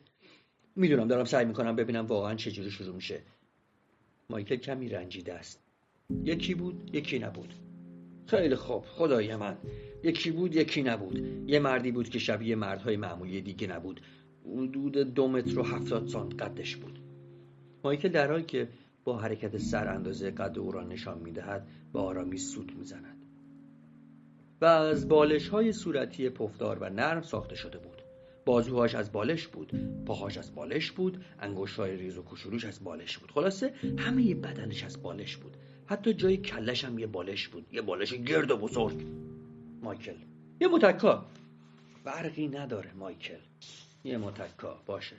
می‌دونم 0.76 1.08
دارم 1.08 1.26
سعی 1.26 1.46
می‌کنم 1.46 1.76
ببینم 1.76 2.06
واقعا 2.06 2.36
چجوری 2.36 2.72
شروع 2.72 2.96
میشه. 2.96 3.22
مایکل 4.32 4.56
کمی 4.56 4.90
رنجیده 4.90 5.34
است. 5.34 5.64
یکی 6.24 6.54
بود 6.56 6.90
یکی 6.94 7.20
نبود. 7.20 7.54
خیلی 8.26 8.56
خوب 8.56 8.86
خدای 8.86 9.36
من. 9.36 9.58
یکی 10.04 10.32
بود 10.32 10.56
یکی 10.56 10.82
نبود. 10.84 11.50
یه 11.50 11.60
مردی 11.60 11.92
بود 11.92 12.10
که 12.10 12.20
شبیه 12.20 12.56
مردهای 12.56 12.98
معمولی 12.98 13.42
دیگه 13.42 13.68
نبود. 13.68 14.02
حدود 14.46 14.98
دو 14.98 15.28
متر 15.28 15.60
و 15.60 15.64
هفتاد 15.64 16.08
سانت 16.08 16.42
قدش 16.42 16.76
بود. 16.76 17.00
مایکل 17.84 18.10
در 18.10 18.32
حالی 18.32 18.44
که 18.44 18.68
با 19.04 19.18
حرکت 19.18 19.58
سر 19.58 19.88
اندازه 19.88 20.32
قد 20.32 20.60
او 20.60 20.72
را 20.72 20.84
نشان 20.84 21.20
می‌دهد 21.20 21.68
به 21.94 22.00
آرامی 22.00 22.38
سود 22.38 22.72
می‌زند. 22.78 23.26
و 24.62 24.66
از 24.66 25.08
بالش 25.08 25.48
های 25.50 25.72
صورتی 25.72 26.30
پفدار 26.30 26.80
و 26.80 26.90
نرم 26.90 27.22
ساخته 27.22 27.56
شده 27.56 27.78
بود. 27.78 28.01
بازوهاش 28.46 28.96
از 28.96 29.12
بالش 29.12 29.48
بود 29.48 29.72
پاهاش 30.06 30.38
از 30.38 30.56
بالش 30.56 30.92
بود 30.92 31.26
انگشت 31.40 31.80
های 31.80 31.96
ریز 31.96 32.18
و 32.18 32.24
کشوروش 32.32 32.66
از 32.66 32.84
بالش 32.84 33.18
بود. 33.18 33.32
خلاصه 33.32 33.74
همه 33.98 34.36
بدنش 34.36 34.84
از 34.84 35.04
بالش 35.04 35.38
بود. 35.38 35.58
حتی 35.86 36.14
جای 36.14 36.38
کلش 36.38 36.86
هم 36.86 37.00
یه 37.00 37.08
بالش 37.08 37.48
بود. 37.48 37.66
یه 37.72 37.82
بالش 37.82 38.14
گرد 38.14 38.52
و 38.52 38.58
بزرگ. 38.58 39.06
مایکل. 39.84 40.16
یه 40.62 40.68
متکا. 40.68 41.26
برقی 42.04 42.48
نداره 42.48 42.94
مایکل. 42.94 43.40
یه 44.04 44.18
متکا. 44.18 44.82
باشه. 44.86 45.16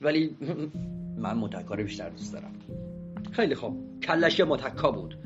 ولی 0.00 0.36
من 1.24 1.38
متکا 1.38 1.74
رو 1.74 1.82
بیشتر 1.82 2.10
دوست 2.10 2.32
دارم. 2.32 2.54
خیلی 3.32 3.54
خوب. 3.54 4.00
کلش 4.00 4.38
یه 4.38 4.44
متکا 4.44 4.90
بود. 4.90 5.18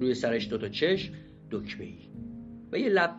روی 0.00 0.14
سرش 0.14 0.48
دوتا 0.48 0.68
چشم 0.68 1.14
دکمه 1.50 1.84
ای 1.84 1.98
و 2.72 2.78
یه 2.78 2.88
لب. 2.88 3.14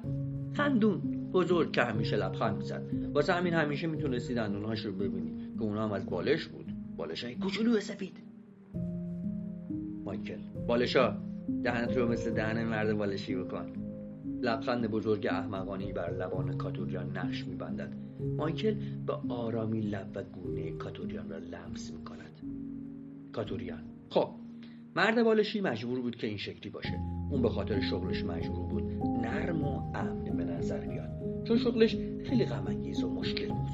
خندون. 0.54 1.15
بزرگ 1.36 1.72
که 1.72 1.82
همیشه 1.82 2.16
لبخند 2.16 2.58
می‌زد. 2.58 2.84
واسه 3.14 3.34
همین 3.34 3.54
همیشه 3.54 3.88
می‌تونستی 3.88 4.34
دندونهاش 4.34 4.86
رو 4.86 4.92
ببینی 4.92 5.32
که 5.58 5.62
اونا 5.62 5.84
هم 5.84 5.92
از 5.92 6.06
بالش 6.06 6.48
بود. 6.48 6.66
بالش 6.98 7.24
های 7.24 7.36
کوچولو 7.36 7.80
سفید. 7.80 8.18
مایکل 10.06 10.38
بالشا 10.68 11.18
دهنت 11.64 11.98
رو 11.98 12.08
مثل 12.08 12.32
دهن 12.32 12.64
مرد 12.64 12.98
بالشی 12.98 13.36
بکن. 13.36 13.74
لبخند 14.42 14.88
بزرگ 14.88 15.28
احمقانی 15.28 15.94
بر 15.94 16.12
لبان 16.12 16.58
کاتوریان 16.58 17.18
نقش 17.18 17.46
میبندد. 17.48 17.94
مایکل 18.38 18.76
به 19.08 19.14
آرامی 19.30 19.82
لب 19.82 20.12
و 20.16 20.24
گونه 20.24 20.72
کاتوریان 20.72 21.30
را 21.30 21.38
لمس 21.38 21.92
می‌کند. 21.92 22.40
کاتوریان. 23.34 23.84
خب 24.10 24.30
مرد 24.96 25.24
بالشی 25.24 25.62
مجبور 25.62 26.02
بود 26.02 26.16
که 26.16 26.28
این 26.28 26.38
شکلی 26.38 26.70
باشه. 26.70 27.00
اون 27.32 27.42
به 27.42 27.50
خاطر 27.50 27.82
شغلش 27.82 28.24
مجبور 28.24 28.68
بود 28.68 28.84
نرم 29.22 29.64
و 29.64 29.92
امن 29.96 30.38
به 30.38 30.44
نظر 30.44 30.80
بیاد. 30.88 31.25
چون 31.48 31.58
شغلش 31.58 31.96
خیلی 32.30 32.46
غم 32.46 32.66
و 33.04 33.08
مشکل 33.08 33.48
بود. 33.48 33.70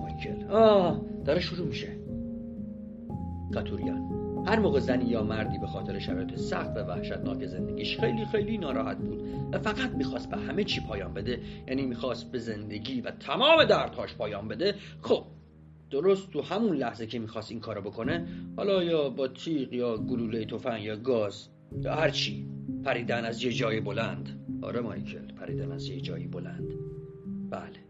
مایکل. 0.00 0.44
آه 0.50 1.00
داره 1.24 1.40
شروع 1.40 1.66
میشه. 1.66 1.88
کاتوریان 3.54 4.06
هر 4.46 4.58
موقع 4.58 4.80
زنی 4.80 5.04
یا 5.04 5.22
مردی 5.22 5.58
به 5.58 5.66
خاطر 5.66 5.98
شرایط 5.98 6.34
سخت 6.34 6.76
و 6.76 6.80
وحشتناک 6.80 7.46
زندگیش 7.46 8.00
خیلی 8.00 8.26
خیلی 8.26 8.58
ناراحت 8.58 8.98
بود 8.98 9.22
و 9.52 9.58
فقط 9.58 9.90
می‌خواست 9.90 10.30
به 10.30 10.36
همه 10.36 10.64
چی 10.64 10.80
پایان 10.80 11.14
بده 11.14 11.40
یعنی 11.68 11.86
می‌خواست 11.86 12.32
به 12.32 12.38
زندگی 12.38 13.00
و 13.00 13.10
تمام 13.10 13.64
دردهاش 13.64 14.14
پایان 14.14 14.48
بده. 14.48 14.74
خب 15.02 15.24
درست 15.90 16.30
تو 16.30 16.42
همون 16.42 16.76
لحظه 16.76 17.06
که 17.06 17.18
می‌خواست 17.18 17.50
این 17.50 17.60
کارو 17.60 17.80
بکنه 17.80 18.26
حالا 18.56 18.82
یا 18.82 19.10
با 19.10 19.28
تیغ 19.28 19.72
یا 19.72 19.96
گلوله 19.96 20.44
تفنگ 20.44 20.82
یا 20.82 20.96
گاز 20.96 21.48
یا 21.80 21.94
هر 21.94 22.10
چی 22.10 22.46
پریدن 22.84 23.24
از 23.24 23.44
یه 23.44 23.52
جای 23.52 23.80
بلند. 23.80 24.45
آره 24.66 24.80
مایکل 24.80 25.26
پریدن 25.40 25.72
از 25.72 25.88
یه 25.88 26.00
جایی 26.00 26.26
بلند. 26.26 26.68
بله. 27.50 27.86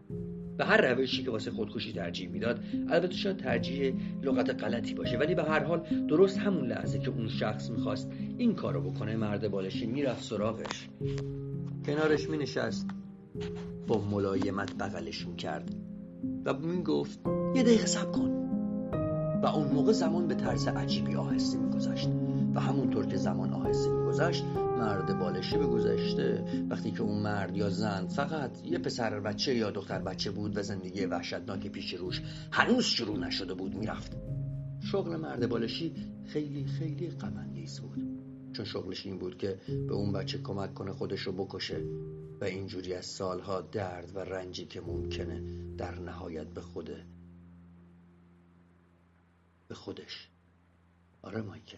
به 0.57 0.65
هر 0.65 0.81
روشی 0.81 1.23
که 1.23 1.31
واسه 1.31 1.51
خودکشی 1.51 1.93
ترجیح 1.93 2.29
می‌داد 2.29 2.59
البته 2.89 3.13
شاید 3.13 3.37
ترجیح 3.37 3.93
لغت 4.23 4.63
غلطی 4.63 4.93
باشه 4.93 5.17
ولی 5.17 5.35
به 5.35 5.43
هر 5.43 5.63
حال 5.63 5.79
درست 6.07 6.37
همون 6.37 6.67
لحظه 6.67 6.99
که 6.99 7.09
اون 7.09 7.27
شخص 7.27 7.69
می‌خواست 7.69 8.11
این 8.37 8.55
کارو 8.55 8.81
بکنه 8.81 9.15
مرد 9.15 9.51
بالشی 9.51 9.85
می‌رفت 9.85 10.23
سراغش. 10.23 10.89
کنارش 11.85 12.29
مینشست. 12.29 12.87
با 13.87 14.01
ملایمت 14.11 14.77
بغلش 14.77 15.27
می‌کرد 15.27 15.75
و 16.45 16.53
می‌گفت 16.53 17.19
یه 17.55 17.63
دقیقه 17.63 17.85
سب 17.85 18.11
کن. 18.11 18.29
و 19.43 19.45
اون 19.45 19.67
موقع 19.67 19.91
زمان 19.91 20.27
به 20.27 20.35
طرز 20.35 20.67
عجیبی 20.67 21.15
آهسته 21.15 21.57
میگذشت 21.57 22.09
و 22.55 22.59
همونطور 22.59 23.05
که 23.05 23.17
زمان 23.17 23.53
آهسته 23.53 23.89
میگذشت 23.89 24.43
مرد 24.77 25.19
بالشی 25.19 25.57
به 25.57 25.65
گذشته 25.65 26.45
وقتی 26.69 26.91
که 26.91 27.01
اون 27.01 27.21
مرد 27.21 27.57
یا 27.57 27.69
زن 27.69 28.07
فقط 28.07 28.65
یه 28.65 28.79
پسر 28.79 29.19
بچه 29.19 29.55
یا 29.55 29.71
دختر 29.71 29.99
بچه 29.99 30.31
بود 30.31 30.57
و 30.57 30.61
زندگی 30.61 31.05
وحشتناک 31.05 31.67
پیش 31.67 31.93
روش 31.93 32.21
هنوز 32.51 32.85
شروع 32.85 33.17
نشده 33.17 33.53
بود 33.53 33.75
می‌رفت. 33.75 34.17
شغل 34.91 35.15
مرد 35.15 35.49
بالشی 35.49 35.93
خیلی 36.25 36.65
خیلی 36.65 37.09
غمانگیز 37.09 37.79
بود. 37.79 38.03
چون 38.53 38.65
شغلش 38.65 39.05
این 39.05 39.17
بود 39.17 39.37
که 39.37 39.59
به 39.87 39.93
اون 39.93 40.11
بچه 40.11 40.37
کمک 40.37 40.73
کنه 40.73 40.91
خودش 40.91 41.21
رو 41.21 41.31
بکشه 41.31 41.81
و 42.41 42.43
اینجوری 42.43 42.93
از 42.93 43.05
سالها 43.05 43.61
درد 43.61 44.15
و 44.15 44.19
رنجی 44.19 44.65
که 44.65 44.81
ممکنه 44.81 45.43
در 45.77 45.99
نهایت 45.99 46.47
به 46.47 46.61
خوده 46.61 47.05
به 49.67 49.75
خودش. 49.75 50.29
آره 51.21 51.41
مایکل. 51.41 51.77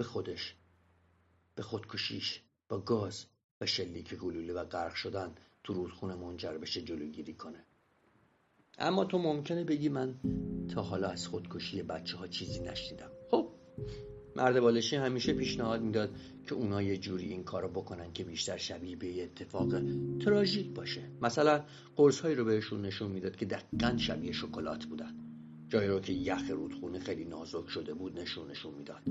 به 0.00 0.04
خودش 0.04 0.54
به 1.54 1.62
خودکشیش 1.62 2.40
با 2.68 2.78
گاز 2.78 3.26
و 3.60 3.66
شلیک 3.66 4.14
گلوله 4.14 4.52
و 4.52 4.64
غرق 4.64 4.94
شدن 4.94 5.34
تو 5.64 5.74
رودخونه 5.74 6.14
منجر 6.14 6.58
بشه 6.58 6.82
جلوگیری 6.82 7.34
کنه. 7.34 7.64
اما 8.78 9.04
تو 9.04 9.18
ممکنه 9.18 9.64
بگی 9.64 9.88
من 9.88 10.14
تا 10.68 10.82
حالا 10.82 11.08
از 11.08 11.26
خودکشی 11.26 11.82
بچه 11.82 12.16
ها 12.16 12.26
چیزی 12.26 12.60
نشنیدم. 12.60 13.10
خب 13.30 13.48
مرد 14.36 14.60
بالشی 14.60 14.96
همیشه 14.96 15.32
پیشنهاد 15.32 15.82
می‌داد 15.82 16.14
که 16.48 16.54
اونا 16.54 16.82
یه 16.82 16.96
جوری 16.96 17.24
این 17.24 17.44
کارو 17.44 17.68
بکنن 17.68 18.12
که 18.12 18.24
بیشتر 18.24 18.56
شبیه 18.56 18.96
به 18.96 19.06
یه 19.06 19.24
اتفاق 19.24 19.70
تراژیک 20.18 20.74
باشه. 20.74 21.02
مثلا 21.22 21.64
قرص 21.96 22.20
هایی 22.20 22.34
رو 22.34 22.44
بهشون 22.44 22.82
نشون 22.82 23.10
می‌داد 23.10 23.36
که 23.36 23.46
دقیقا 23.46 23.96
شبیه 23.96 24.32
شکلات 24.32 24.84
بودن. 24.84 25.14
جایی 25.68 25.88
رو 25.88 26.00
که 26.00 26.12
یخ 26.12 26.50
رودخونه 26.50 26.98
خیلی 26.98 27.24
نازک 27.24 27.68
شده 27.68 27.94
بود 27.94 28.18
نشونشون 28.18 28.74
می‌داد. 28.74 29.02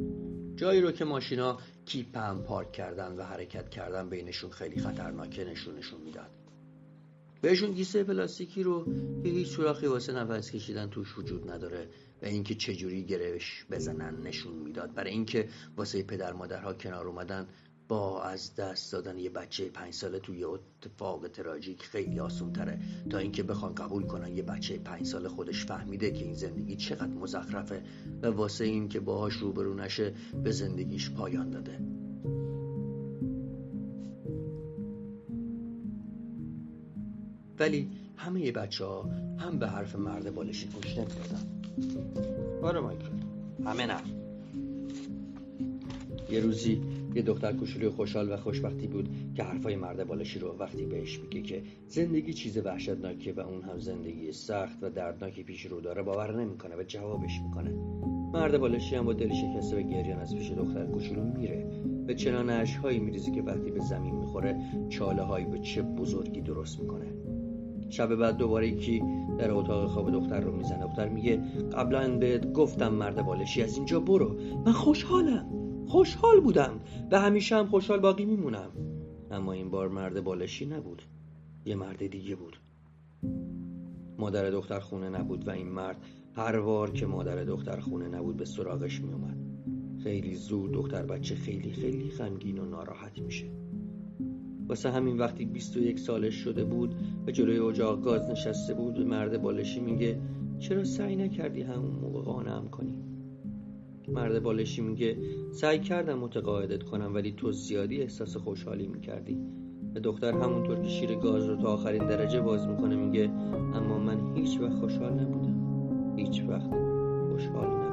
جایی 0.59 0.81
رو 0.81 0.91
که 0.91 1.05
ماشینا 1.05 1.57
کیپ 1.85 2.17
هم 2.17 2.43
پارک 2.43 2.71
کردن 2.71 3.15
و 3.15 3.23
حرکت 3.23 3.69
کردن 3.69 4.09
بینشون 4.09 4.49
خیلی 4.49 4.81
خطرناکه 4.81 5.45
نشونشون 5.45 6.01
می‌داد. 6.01 6.29
بهشون 7.41 7.71
گیسه 7.71 8.03
پلاستیکی 8.03 8.63
رو 8.63 8.85
که 9.23 9.29
هیچ 9.29 9.47
سوراخی 9.47 9.85
واسه 9.85 10.13
نفس 10.13 10.51
کشیدن 10.51 10.89
توش 10.89 11.17
وجود 11.17 11.51
نداره 11.51 11.89
و 12.21 12.25
اینکه 12.25 12.55
چجوری 12.55 13.03
گرهش 13.03 13.65
بزنن 13.71 14.21
نشون 14.21 14.53
می‌داد. 14.53 14.93
برای 14.93 15.11
اینکه 15.11 15.49
واسه 15.77 16.03
پدر 16.03 16.33
مادرها 16.33 16.73
کنار 16.73 17.07
اومدن 17.07 17.47
با 17.89 18.23
از 18.23 18.55
دست 18.55 18.91
دادن 18.91 19.17
یه 19.17 19.29
بچه 19.29 19.69
پنج 19.69 19.93
ساله 19.93 20.19
توی 20.19 20.43
اتفاق 20.43 21.27
تراژیک 21.27 21.81
خیلی 21.81 22.19
آسون 22.19 22.53
تره 22.53 22.79
تا 23.09 23.17
اینکه 23.17 23.43
بخوان 23.43 23.75
قبول 23.75 24.03
کنن 24.03 24.37
یه 24.37 24.43
بچه 24.43 24.77
پنج 24.77 25.05
ساله 25.05 25.29
خودش 25.29 25.65
فهمیده 25.65 26.11
که 26.11 26.25
این 26.25 26.33
زندگی 26.33 26.75
چقدر 26.75 27.07
مزخرفه 27.07 27.83
و 28.21 28.27
واسه 28.27 28.65
این 28.65 28.89
که 28.89 28.99
باهاش 28.99 29.33
روبرو 29.33 29.73
نشه 29.73 30.13
به 30.43 30.51
زندگیش 30.51 31.11
پایان 31.11 31.49
داده. 31.49 31.79
ولی 37.59 37.91
همه 38.17 38.51
بچه 38.51 38.85
ها 38.85 39.09
هم 39.37 39.59
به 39.59 39.67
حرف 39.67 39.95
مرد 39.95 40.35
بالشی 40.35 40.67
گوش 40.67 40.97
نمی‌دادن. 40.97 41.61
آره 42.61 42.79
مایکل. 42.79 43.09
همه 43.65 43.85
نه. 43.85 44.01
یه 46.29 46.39
روزی 46.39 46.98
یه 47.15 47.21
دختر 47.21 47.53
کوچولوی 47.53 47.89
خوشحال 47.89 48.31
و 48.31 48.37
خوشبختی 48.37 48.87
بود 48.87 49.09
که 49.35 49.43
حرفای 49.43 49.75
مرد 49.75 50.07
بالشی 50.07 50.39
رو 50.39 50.55
وقتی 50.59 50.85
بهش 50.85 51.19
میگه 51.19 51.41
که 51.41 51.61
زندگی 51.87 52.33
چیز 52.33 52.57
وحشتناکه 52.57 53.33
و 53.33 53.39
اون 53.39 53.61
هم 53.61 53.79
زندگی 53.79 54.31
سخت 54.31 54.83
و 54.83 54.89
دردناکی 54.89 55.43
پیش 55.43 55.65
رو 55.65 55.81
داره 55.81 56.03
باور 56.03 56.41
نمی‌کنه 56.41 56.75
و 56.75 56.83
جوابش 56.83 57.41
می‌کنه. 57.41 57.71
مرد 58.33 58.57
بالشی 58.57 58.95
هم 58.95 59.05
با 59.05 59.13
دل 59.13 59.33
شکسته 59.33 59.77
و 59.77 59.81
گریان 59.81 60.19
از 60.19 60.35
پیش 60.35 60.51
دختر 60.51 60.85
کوچولو 60.85 61.23
میره 61.23 61.65
به 62.07 62.15
چنان 62.15 62.49
اشکهایی 62.49 62.99
میریزه 62.99 63.31
که 63.31 63.41
وقتی 63.41 63.71
به 63.71 63.79
زمین 63.79 64.15
می‌خوره 64.15 64.59
چاله 64.89 65.21
هایی 65.21 65.45
به 65.45 65.59
چه 65.59 65.81
بزرگی 65.81 66.41
درست 66.41 66.79
می‌کنه. 66.79 67.05
شب 67.89 68.15
بعد 68.15 68.37
دوباره 68.37 68.67
یکی 68.67 69.03
در 69.39 69.51
اتاق 69.51 69.89
خواب 69.89 70.11
دختر 70.11 70.39
رو 70.39 70.57
می‌زنه. 70.57 70.83
دختر 70.83 71.09
میگه 71.09 71.37
قبلا 71.77 72.17
بهت 72.17 72.53
گفتم 72.53 72.93
مرد 72.93 73.25
بالشی 73.25 73.63
از 73.63 73.75
اینجا 73.75 73.99
برو. 73.99 74.39
من 74.65 74.71
خوشحالم. 74.71 75.58
خوشحال 75.89 76.39
بودم 76.39 76.79
و 77.11 77.19
همیشه 77.19 77.55
هم 77.55 77.65
خوشحال 77.65 77.99
باقی 77.99 78.25
میمونم. 78.25 78.69
اما 79.31 79.51
این 79.53 79.69
بار 79.69 79.87
مرد 79.87 80.23
بالشی 80.23 80.65
نبود. 80.65 81.01
یه 81.65 81.75
مرد 81.75 82.07
دیگه 82.07 82.35
بود. 82.35 82.57
مادر 84.17 84.49
دختر 84.49 84.79
خونه 84.79 85.09
نبود 85.09 85.47
و 85.47 85.51
این 85.51 85.69
مرد 85.69 85.97
هر 86.35 86.59
بار 86.59 86.91
که 86.91 87.05
مادر 87.05 87.43
دختر 87.43 87.79
خونه 87.79 88.07
نبود 88.07 88.37
به 88.37 88.45
سراغش 88.45 89.01
میومد 89.01 89.37
خیلی 90.03 90.35
زود 90.35 90.71
دختر 90.71 91.05
بچه 91.05 91.35
خیلی 91.35 91.71
خیلی 91.71 92.09
غمگین 92.09 92.57
و 92.57 92.65
ناراحت 92.65 93.19
میشه. 93.19 93.45
واسه 94.67 94.91
همین 94.91 95.17
وقتی 95.17 95.45
21 95.45 95.99
سالش 95.99 96.35
شده 96.35 96.63
بود 96.63 96.95
و 97.27 97.31
جلوی 97.31 97.59
اجاق 97.59 98.01
گاز 98.01 98.29
نشسته 98.29 98.73
بود 98.73 98.99
مرد 98.99 99.41
بالشی 99.41 99.79
میگه 99.79 100.21
چرا 100.59 100.83
سعی 100.83 101.15
نکردی 101.15 101.61
همون 101.61 101.91
موقع 101.91 102.21
قانعم 102.21 102.67
کنی؟ 102.67 103.03
مرد 104.13 104.43
بالشی 104.43 104.81
میگه 104.81 105.17
سعی 105.51 105.79
کردم 105.79 106.19
متقاعدت 106.19 106.83
کنم 106.83 107.13
ولی 107.13 107.31
تو 107.31 107.51
زیادی 107.51 108.01
احساس 108.01 108.37
خوشحالی 108.37 108.87
می‌کردی. 108.87 109.37
و 109.95 109.99
دختر 109.99 110.31
همونطور 110.31 110.81
که 110.81 110.89
شیر 110.89 111.15
گاز 111.15 111.45
رو 111.45 111.55
تا 111.55 111.67
آخرین 111.67 112.07
درجه 112.07 112.41
باز 112.41 112.67
می‌کنه 112.67 112.95
میگه 112.95 113.29
اما 113.73 113.97
من 113.97 114.35
هیچ 114.35 114.59
وقت 114.61 114.73
خوشحال 114.73 115.13
نبودم. 115.13 116.15
هیچ 116.15 116.43
وقت 116.47 116.69
خوشحال 117.31 117.67
نبودم. 117.67 117.89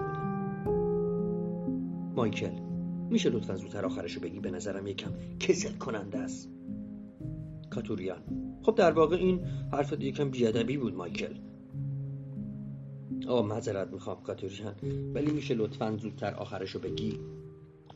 مایکل 2.17 2.53
میشه 3.11 3.31
لطفا 3.31 3.57
زودتر 3.57 3.87
آخرشو 3.87 4.21
بگی؟ 4.21 4.41
به 4.41 4.51
نظرم 4.51 4.87
یکم 4.87 5.11
کسل 5.41 5.73
کننده 5.79 6.19
است. 6.19 6.51
کاتوریان. 7.71 8.23
خب 8.63 8.75
در 8.75 8.93
واقع 8.93 9.17
این 9.17 9.41
حرفت 9.73 10.01
یکم 10.01 10.31
بیادبی 10.31 10.77
بود 10.77 10.95
مایکل. 10.95 11.35
آه 13.29 13.47
معذرت 13.47 13.93
می‌خوام 13.93 14.23
کاتوریان 14.23 14.75
ولی 15.15 15.33
میشه 15.33 15.55
لطفا 15.55 15.97
زودتر 15.97 16.35
آخرشو 16.35 16.79
بگی. 16.79 17.21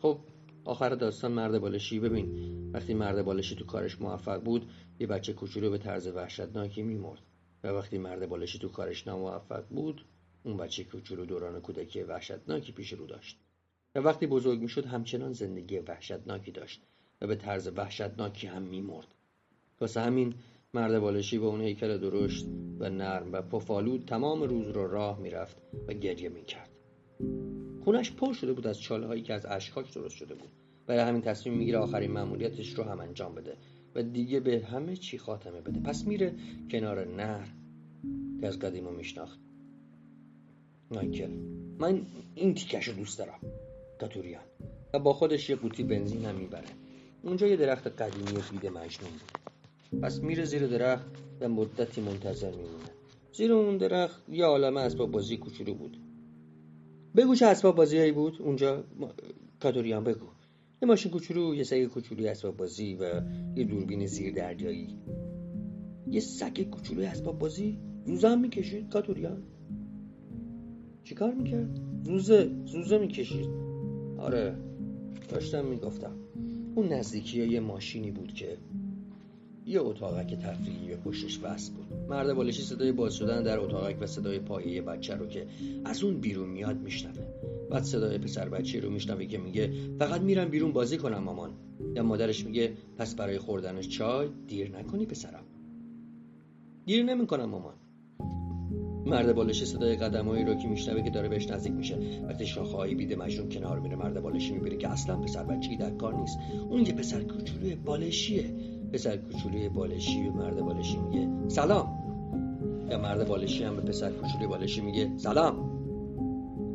خب 0.03 0.19
آخر 0.65 0.89
داستان 0.89 1.33
مرد 1.33 1.59
بالشی. 1.59 2.01
ببین 2.01 2.51
وقتی 2.73 2.95
مرد 2.95 3.25
بالشی 3.25 3.55
تو 3.55 3.65
کارش 3.65 4.01
موفق 4.01 4.43
بود 4.43 4.71
یه 5.01 5.07
بچه 5.07 5.33
کوچولو 5.33 5.71
به 5.71 5.79
طرز 5.79 6.07
وحشتناکی 6.07 6.83
میمرد. 6.83 7.23
و 7.65 7.69
وقتی 7.69 7.99
مرد 7.99 8.29
بالشی 8.29 8.59
تو 8.59 8.69
کارش 8.69 9.07
ناموفق 9.07 9.69
بود 9.69 10.05
اون 10.43 10.57
بچه 10.57 10.85
کوچولو 10.85 11.25
دوران 11.25 11.61
کودکی 11.61 12.03
وحشتناکی 12.03 12.73
پیش 12.73 12.93
رو 12.93 13.07
داشت. 13.07 13.39
و 13.95 13.99
وقتی 13.99 14.27
بزرگ 14.27 14.61
می‌شد 14.61 14.87
همچنان 14.87 15.33
زندگی 15.33 15.79
وحشتناکی 15.79 16.51
داشت 16.51 16.83
و 17.21 17.27
به 17.27 17.37
طرز 17.37 17.69
وحشتناکی 17.77 18.47
هم 18.47 18.63
میمرد. 18.63 19.15
واسه 19.81 20.01
همین 20.01 20.35
مرد 20.75 20.99
بالشی 20.99 21.39
با 21.39 21.49
اون 21.49 21.61
هیکل 21.61 21.99
درشت 21.99 22.47
و 22.79 22.91
نرم 22.91 23.33
و 23.33 23.43
پفالود 23.43 24.05
تمام 24.07 24.43
روز 24.43 24.69
رو 24.69 24.87
راه 24.87 25.21
می‌رفت 25.21 25.57
و 25.89 25.93
گریه 25.93 26.29
می‌کرد. 26.29 26.71
خونش 27.85 28.13
پر 28.13 28.33
شده 28.33 28.53
بود 28.53 28.67
از 28.67 28.81
چاله 28.81 29.07
هایی 29.07 29.23
که 29.23 29.35
از 29.35 29.47
اشکاک 29.47 29.95
درست 29.95 30.17
شده 30.17 30.35
بود 30.35 30.49
برای 30.87 31.01
همین 31.01 31.23
تصمیم 31.23 31.57
می‌گیره 31.57 31.79
آخرین 31.79 32.11
مأموریتش 32.11 32.73
رو 32.73 32.85
هم 32.85 33.01
انجام 33.01 33.35
بده 33.35 33.57
و 33.95 34.03
دیگه 34.03 34.41
به 34.41 34.61
همه 34.61 34.97
چی 34.97 35.19
خاتمه 35.19 35.61
بده. 35.61 35.81
پس 35.81 36.07
میره 36.07 36.35
کنار 36.71 37.07
نهر 37.07 37.49
که 38.41 38.47
از 38.47 38.59
قدیم 38.59 38.85
رو 38.85 38.97
میشناخت. 38.97 39.39
من 41.79 42.03
این 42.35 42.55
تیکش 42.55 42.89
رو 42.89 42.95
دوست 42.95 43.19
دارم. 43.19 43.41
کاتوریان 44.01 44.45
و 44.95 44.99
با 44.99 45.13
خودش 45.13 45.51
یه 45.51 45.57
قوطی 45.57 45.83
بنزین 45.83 46.25
هم 46.25 46.35
می‌بره. 46.35 46.69
اونجا 47.23 47.47
یه 47.47 47.57
درخت 47.57 47.87
قدیمی 47.87 48.39
و 48.39 48.41
بید 48.51 48.67
مجنون 48.67 49.11
بود. 49.11 49.50
پس 50.03 50.21
میره 50.21 50.45
زیر 50.45 50.67
درخت 50.67 51.07
و 51.41 51.49
مدتی 51.49 52.01
منتظر 52.01 52.51
میمونه. 52.51 52.91
زیر 53.33 53.53
اون 53.53 53.77
درخت 53.77 54.29
یه 54.29 54.45
عالمه 54.45 54.81
اسباب 54.81 55.11
بازی 55.11 55.37
کوچولو 55.37 55.75
بود. 55.75 55.97
بگو 57.17 57.35
چه 57.35 57.47
اسباب 57.47 57.77
بازیهایی 57.77 58.13
بود؟ 58.13 58.37
اونجا 58.43 58.85
کاتوریان 59.61 60.05
بگو. 60.05 60.27
یه 60.83 60.89
ماشین 60.89 61.13
کوچولو 61.13 61.55
یه 61.55 61.65
سگ 61.65 61.85
کوچولوی 61.85 62.29
اسباب 62.29 62.57
بازی 62.57 62.95
و 62.95 63.23
یه 63.57 63.65
دوربین 63.65 64.07
زیر 64.07 64.35
دریایی. 64.35 64.89
یه 66.11 66.21
سگ 66.21 66.63
کوچولوی 66.63 67.07
اسباب 67.07 67.39
بازی؟ 67.39 67.79
زوزه 68.07 68.29
هم 68.29 68.41
می‌کشید 68.41 68.89
کاتوریان 68.89 69.43
چیکار 71.05 71.35
می‌کرد؟ 71.35 71.81
زوزه 72.05 72.51
زوزه 72.65 72.99
می‌کشید. 72.99 73.49
آره 74.19 74.57
داشتم 75.29 75.65
می‌گفتم. 75.65 76.17
اون 76.75 76.89
نزدیکی 76.89 77.47
یه 77.47 77.61
ماشینی 77.61 78.11
بود 78.11 78.35
که 78.35 78.59
یه 79.67 79.81
اتاقک 79.81 80.35
تفریحی 80.35 80.89
به 80.89 80.97
پشتش 80.97 81.39
بس 81.39 81.71
بود. 81.71 81.87
مرد 82.09 82.35
بالشی 82.35 82.63
صدای 82.63 82.93
باز 82.93 83.15
شدن 83.15 83.43
در 83.43 83.59
اتاقک 83.59 83.97
و 84.01 84.07
صدای 84.07 84.39
پایه 84.39 84.83
بچه 84.83 85.15
رو 85.15 85.27
که 85.27 85.47
از 85.85 86.03
اون 86.03 86.21
بیرون 86.21 86.49
میاد 86.49 86.81
میشنوه. 86.81 87.23
بعد 87.71 87.83
صدای 87.83 88.19
پسر 88.19 88.49
بچه 88.49 88.81
رو 88.81 88.91
میشنوه 88.91 89.27
که 89.27 89.39
میگه 89.39 89.71
فقط 89.99 90.21
میرم 90.21 90.49
بیرون 90.49 90.73
بازی 90.73 90.97
کنم 90.97 91.19
مامان. 91.19 91.51
یا 91.97 92.03
مادرش 92.03 92.45
میگه 92.45 92.73
پس 92.99 93.15
برای 93.15 93.39
خوردن 93.39 93.81
چای 93.81 94.29
دیر 94.49 94.79
نکنی 94.79 95.07
پسرم. 95.07 95.45
دیر 96.87 97.05
نمی‌کنم 97.05 97.45
مامان. 97.45 97.75
مرد 99.07 99.35
بالشی 99.35 99.65
صدای 99.65 99.97
قدمایی 99.97 100.45
رو 100.45 100.55
که 100.55 100.69
میشنوه 100.69 101.03
که 101.03 101.11
داره 101.11 101.29
بهش 101.29 101.51
نزدیک 101.51 101.73
میشه. 101.73 101.99
وقتی 102.29 102.47
شاخه‌های 102.47 102.95
بید 102.95 103.15
مجنون 103.15 103.49
کنار 103.49 103.81
میره 103.81 103.97
مرد 103.97 104.21
بالشی 104.23 104.53
می‌بینه 104.53 104.77
که 104.77 104.89
اصلا 104.89 105.17
پسر 105.17 105.45
بچگی 105.45 105.77
در 105.77 105.91
کار 105.91 106.15
نیست. 106.15 106.39
اون 106.71 106.87
یه 106.87 106.93
پسر 106.93 107.23
کوچولوی 107.23 107.75
بالشیه. 107.75 108.55
پسر 108.93 109.17
کوچولوی 109.17 109.69
بالشی 109.69 110.29
و 110.29 110.33
مرد 110.33 110.61
بالشی 110.61 110.99
میگه 110.99 111.49
سلام. 111.49 112.01
یا 112.91 112.99
مرد 112.99 113.29
بالشی 113.29 113.65
هم 113.65 113.77
به 113.77 113.83
پسر 113.83 114.13
کوچولوی 114.13 114.47
بالشی 114.47 114.81
میگه 114.81 115.19
سلام. 115.19 115.81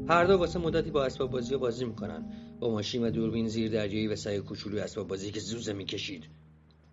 هر 0.10 0.26
دو 0.26 0.38
واسه 0.38 0.60
مدتی 0.60 0.92
با 0.92 1.06
اسباب 1.06 1.32
بازی 1.32 1.58
بازی 1.58 1.86
می‌کنن. 1.86 2.26
با 2.60 2.72
ماشین 2.72 3.04
و 3.04 3.10
دوربین 3.10 3.48
زیر 3.48 3.72
دریایی 3.72 4.08
و 4.08 4.16
سگ 4.16 4.38
کوچولوی 4.38 4.80
اسباب 4.80 5.08
بازی 5.08 5.32
که 5.32 5.40
زوزه 5.40 5.74
می‌کشید. 5.74 6.24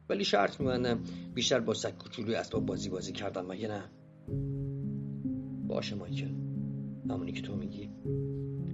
ولی 0.09 0.25
شرط 0.25 0.61
میبندم 0.61 0.99
بیشتر 1.35 1.61
با 1.61 1.75
سگ 1.75 1.99
کوچولوی 1.99 2.35
اسباب 2.35 2.67
بازی 2.67 2.89
بازی 2.89 3.13
کردن 3.13 3.43
مگه 3.47 3.69
نه؟ 3.69 3.83
باشه 5.69 5.95
مایکل. 5.95 6.31
همونی 7.11 7.33
که 7.33 7.43
تو 7.43 7.57
میگی. 7.57 7.91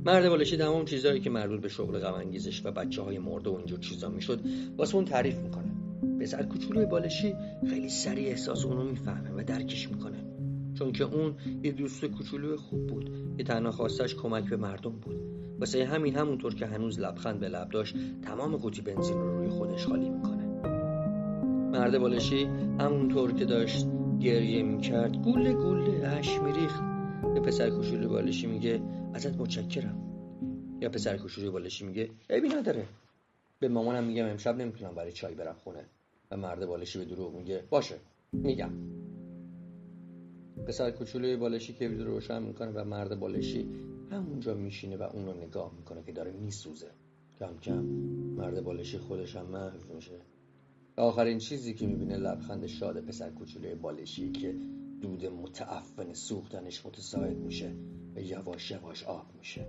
مرد 0.04 0.28
بالشی 0.28 0.56
تمام 0.56 0.84
چیزهایی 0.84 1.20
که 1.20 1.30
مربوط 1.30 1.60
به 1.60 1.68
شغل 1.68 1.98
غم 1.98 2.30
و 2.64 2.72
بچه 2.72 3.02
های 3.02 3.18
مرده 3.18 3.50
و 3.50 3.54
اینجور 3.54 3.78
چیزا 3.78 4.08
می‌شد 4.08 4.40
واسه 4.76 4.94
اون 4.94 5.04
تعریف 5.04 5.38
می‌کنه 5.38 5.67
پسر 6.20 6.42
کوچولوی 6.42 6.86
بالشی 6.86 7.34
خیلی 7.68 7.88
سریع 7.88 8.28
احساس 8.28 8.64
اونو 8.64 8.84
می‌فهمه 8.84 9.30
و 9.30 9.44
درکش 9.44 9.90
می‌کنه. 9.90 10.24
چون 10.74 10.92
که 10.92 11.04
اون 11.04 11.34
یه 11.62 11.72
دوست 11.72 12.04
کوچولوی 12.04 12.56
خوب 12.56 12.86
بود. 12.86 13.10
که 13.36 13.44
تنها 13.44 13.72
خواستش 13.72 14.14
کمک 14.14 14.44
به 14.44 14.56
مردم 14.56 14.90
بود. 14.90 15.16
واسه 15.60 15.84
همین 15.84 16.16
همونطور 16.16 16.54
که 16.54 16.66
هنوز 16.66 17.00
لبخند 17.00 17.40
به 17.40 17.48
لب 17.48 17.68
داشت 17.68 17.96
تمام 18.22 18.56
قوطی 18.56 18.82
بنزین 18.82 19.16
رو 19.16 19.38
روی 19.38 19.48
خودش 19.48 19.86
خالی 19.86 20.10
می‌کنه. 20.10 20.46
مرد 21.72 21.98
بالشی 21.98 22.44
همونطور 22.80 23.32
که 23.32 23.44
داشت 23.44 23.86
گریه 24.20 24.62
می‌کرد 24.62 25.16
گوله 25.16 25.52
گوله 25.52 26.08
اش 26.08 26.40
میریخت. 26.40 26.82
به 27.34 27.40
پسر 27.40 27.70
کوچولو 27.70 28.08
بالشی 28.08 28.46
میگه 28.46 28.80
ازت 29.14 29.36
متشکرم. 29.40 30.02
یا 30.80 30.88
پسر 30.88 31.16
کوچولو 31.16 31.52
بالشی 31.52 31.86
میگه 31.86 32.10
عیبی 32.30 32.48
نداره. 32.48 32.84
به 33.60 33.68
مامانم 33.68 34.04
میگم 34.04 34.26
امشب 34.26 34.56
نمی‌تونم 34.56 34.94
برای 34.94 35.12
چای 35.12 35.34
برم 35.34 35.54
خونه. 35.64 35.84
و 36.30 36.36
مرد 36.36 36.66
بالشی 36.66 36.98
به 36.98 37.04
دروغ 37.04 37.34
میگه. 37.34 37.64
باشه. 37.70 37.94
میگم. 38.32 38.70
پسر 40.66 40.90
کوچولوی 40.90 41.36
بالشی 41.36 41.72
که 41.72 41.88
رو 41.88 42.04
روشن 42.04 42.42
می‌کنه 42.42 42.70
و 42.70 42.84
مرد 42.84 43.20
بالشی 43.20 43.68
همونجا 44.10 44.54
میشینه 44.54 44.96
و 44.96 45.02
اون 45.02 45.26
رو 45.26 45.34
نگاه 45.34 45.74
می‌کنه 45.76 46.02
که 46.02 46.12
داره 46.12 46.32
میسوزه. 46.32 46.90
کم 47.38 47.58
کم 47.58 47.84
مرد 48.36 48.64
بالشی 48.64 48.98
خودش 48.98 49.36
هم 49.36 49.46
محو 49.46 49.94
میشه. 49.94 50.20
آخرین 50.96 51.38
چیزی 51.38 51.74
که 51.74 51.86
می‌بینه 51.86 52.16
لبخند 52.16 52.66
شاد 52.66 53.00
پسر 53.00 53.30
کوچولوی 53.30 53.74
بالشی 53.74 54.32
که 54.32 54.54
دود 55.00 55.26
متعفن 55.26 56.12
سوختنش 56.12 56.86
متساعد 56.86 57.36
میشه. 57.36 57.72
و 58.16 58.20
یواش 58.20 58.70
یواش 58.70 59.04
آب 59.04 59.26
میشه. 59.38 59.66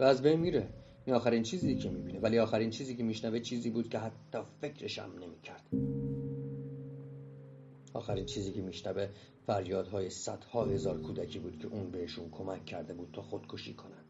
و 0.00 0.02
از 0.02 0.22
بین 0.22 0.40
میره. 0.40 0.68
این 1.06 1.16
آخرین 1.16 1.42
چیزی 1.42 1.76
که 1.76 1.90
می‌بینه. 1.90 2.20
ولی 2.20 2.38
آخرین 2.38 2.70
چیزی 2.70 2.96
که 2.96 3.02
میشنوه 3.02 3.40
چیزی 3.40 3.70
بود 3.70 3.88
که 3.88 3.98
حتی 3.98 4.38
فکرش 4.60 4.98
هم 4.98 5.10
نمی‌کرد. 5.18 5.68
آخرین 7.94 8.24
چیزی 8.24 8.52
که 8.52 8.62
میشنوه 8.62 9.08
فریادهای 9.46 10.10
صدها 10.10 10.64
هزار 10.64 11.00
کودکی 11.00 11.38
بود 11.38 11.58
که 11.58 11.66
اون 11.66 11.90
بهشون 11.90 12.30
کمک 12.30 12.64
کرده 12.64 12.94
بود 12.94 13.08
تا 13.12 13.22
خودکشی 13.22 13.74
کنن. 13.74 14.04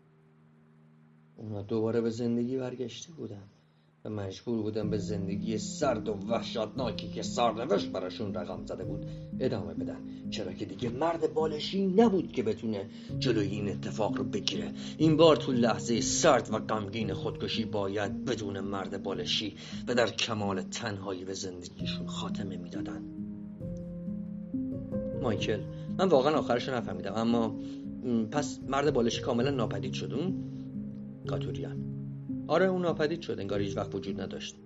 اونا 1.37 1.63
دوباره 1.63 2.01
به 2.01 2.11
زندگی 2.11 2.57
برگشته 2.57 3.13
بودن. 3.13 3.49
و 4.05 4.11
مجبور 4.11 4.63
بودن 4.63 4.91
به 4.91 4.99
زندگی 4.99 5.59
سرد 5.59 6.09
و 6.09 6.13
وحشتناکی 6.13 7.09
که 7.09 7.23
سرنوشت 7.23 7.93
براشون 7.93 8.35
رقم 8.35 8.67
زده 8.67 8.85
بود 8.85 9.07
ادامه 9.41 9.75
بدن 9.75 10.01
چرا 10.31 10.53
که 10.53 10.65
دیگه 10.65 10.89
مرد 10.89 11.35
بالشی 11.35 11.87
نبود 11.87 12.33
که 12.33 12.43
بتونه 12.43 12.87
جلوی 13.19 13.49
این 13.49 13.69
اتفاق 13.69 14.17
رو 14.17 14.25
بگیره. 14.25 14.73
این 14.99 15.17
بار 15.17 15.37
تو 15.37 15.53
لحظه 15.53 16.01
سرد 16.01 16.49
و 16.53 16.59
غمگین 16.59 17.13
خودکشی 17.13 17.65
باید 17.65 18.25
بدون 18.25 18.61
مرد 18.61 19.03
بالشی 19.03 19.55
و 19.89 19.95
در 19.95 20.11
کمال 20.11 20.63
تنهایی 20.63 21.25
به 21.25 21.35
زندگیشون 21.35 22.07
خاتمه 22.07 22.57
می‌دادن. 22.57 23.03
مایکل 25.23 25.61
من 25.99 26.09
واقعا 26.09 26.39
آخرش 26.39 26.69
نفهمیدم 26.69 27.13
اما 27.15 27.61
پس 28.31 28.61
مرد 28.69 28.93
بالشی 28.93 29.23
کاملا 29.23 29.51
ناپدید 29.51 29.93
شدون 29.93 30.35
کاتوریان. 31.29 31.94
آره 32.49 32.67
اون 32.67 32.83
ناپدید 32.83 33.21
شد 33.21 33.41
انگار 33.41 33.61
هیچ 33.61 33.77
وقت 33.77 33.95
وجود 33.95 34.21
نداشت. 34.21 34.57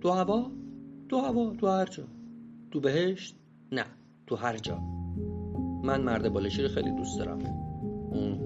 تو 0.00 0.10
هوا؟ 0.10 0.50
تو 1.08 1.18
هوا 1.18 1.54
تو 1.60 1.66
هر 1.66 1.86
جا. 1.86 2.04
تو 2.70 2.80
بهشت؟ 2.80 3.36
نه 3.72 3.84
تو 4.26 4.36
هر 4.36 4.56
جا. 4.56 4.78
من 5.84 6.00
مرد 6.00 6.32
بالشی 6.32 6.62
رو 6.62 6.68
خیلی 6.68 6.90
دوست 6.90 7.18
دارم. 7.18 7.38
اون 8.12 8.38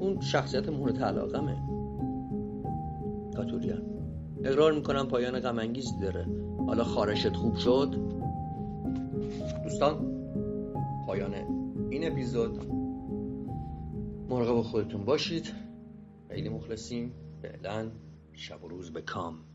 اون 0.00 0.20
شخصیت 0.20 0.68
مورد 0.68 1.02
علاقمه 1.02 1.56
کاتوریان 3.36 3.82
اقرار 4.44 4.72
می‌کنم 4.72 5.06
پایان 5.06 5.40
غم 5.40 5.72
داره. 6.02 6.26
حالا 6.66 6.84
خارشت 6.84 7.36
خوب 7.36 7.56
شد؟ 7.56 7.96
دوستان 9.64 9.96
پایان 11.06 11.34
این 11.90 12.12
اپیزود. 12.12 12.58
مراقب 14.30 14.62
خودتون 14.62 15.04
باشید. 15.04 15.65
خیلی 16.28 16.48
مخلصیم. 16.48 17.14
فعلا 17.42 17.92
شب 18.32 18.64
و 18.64 18.68
روز 18.68 18.92
به 18.92 19.02
کام. 19.02 19.45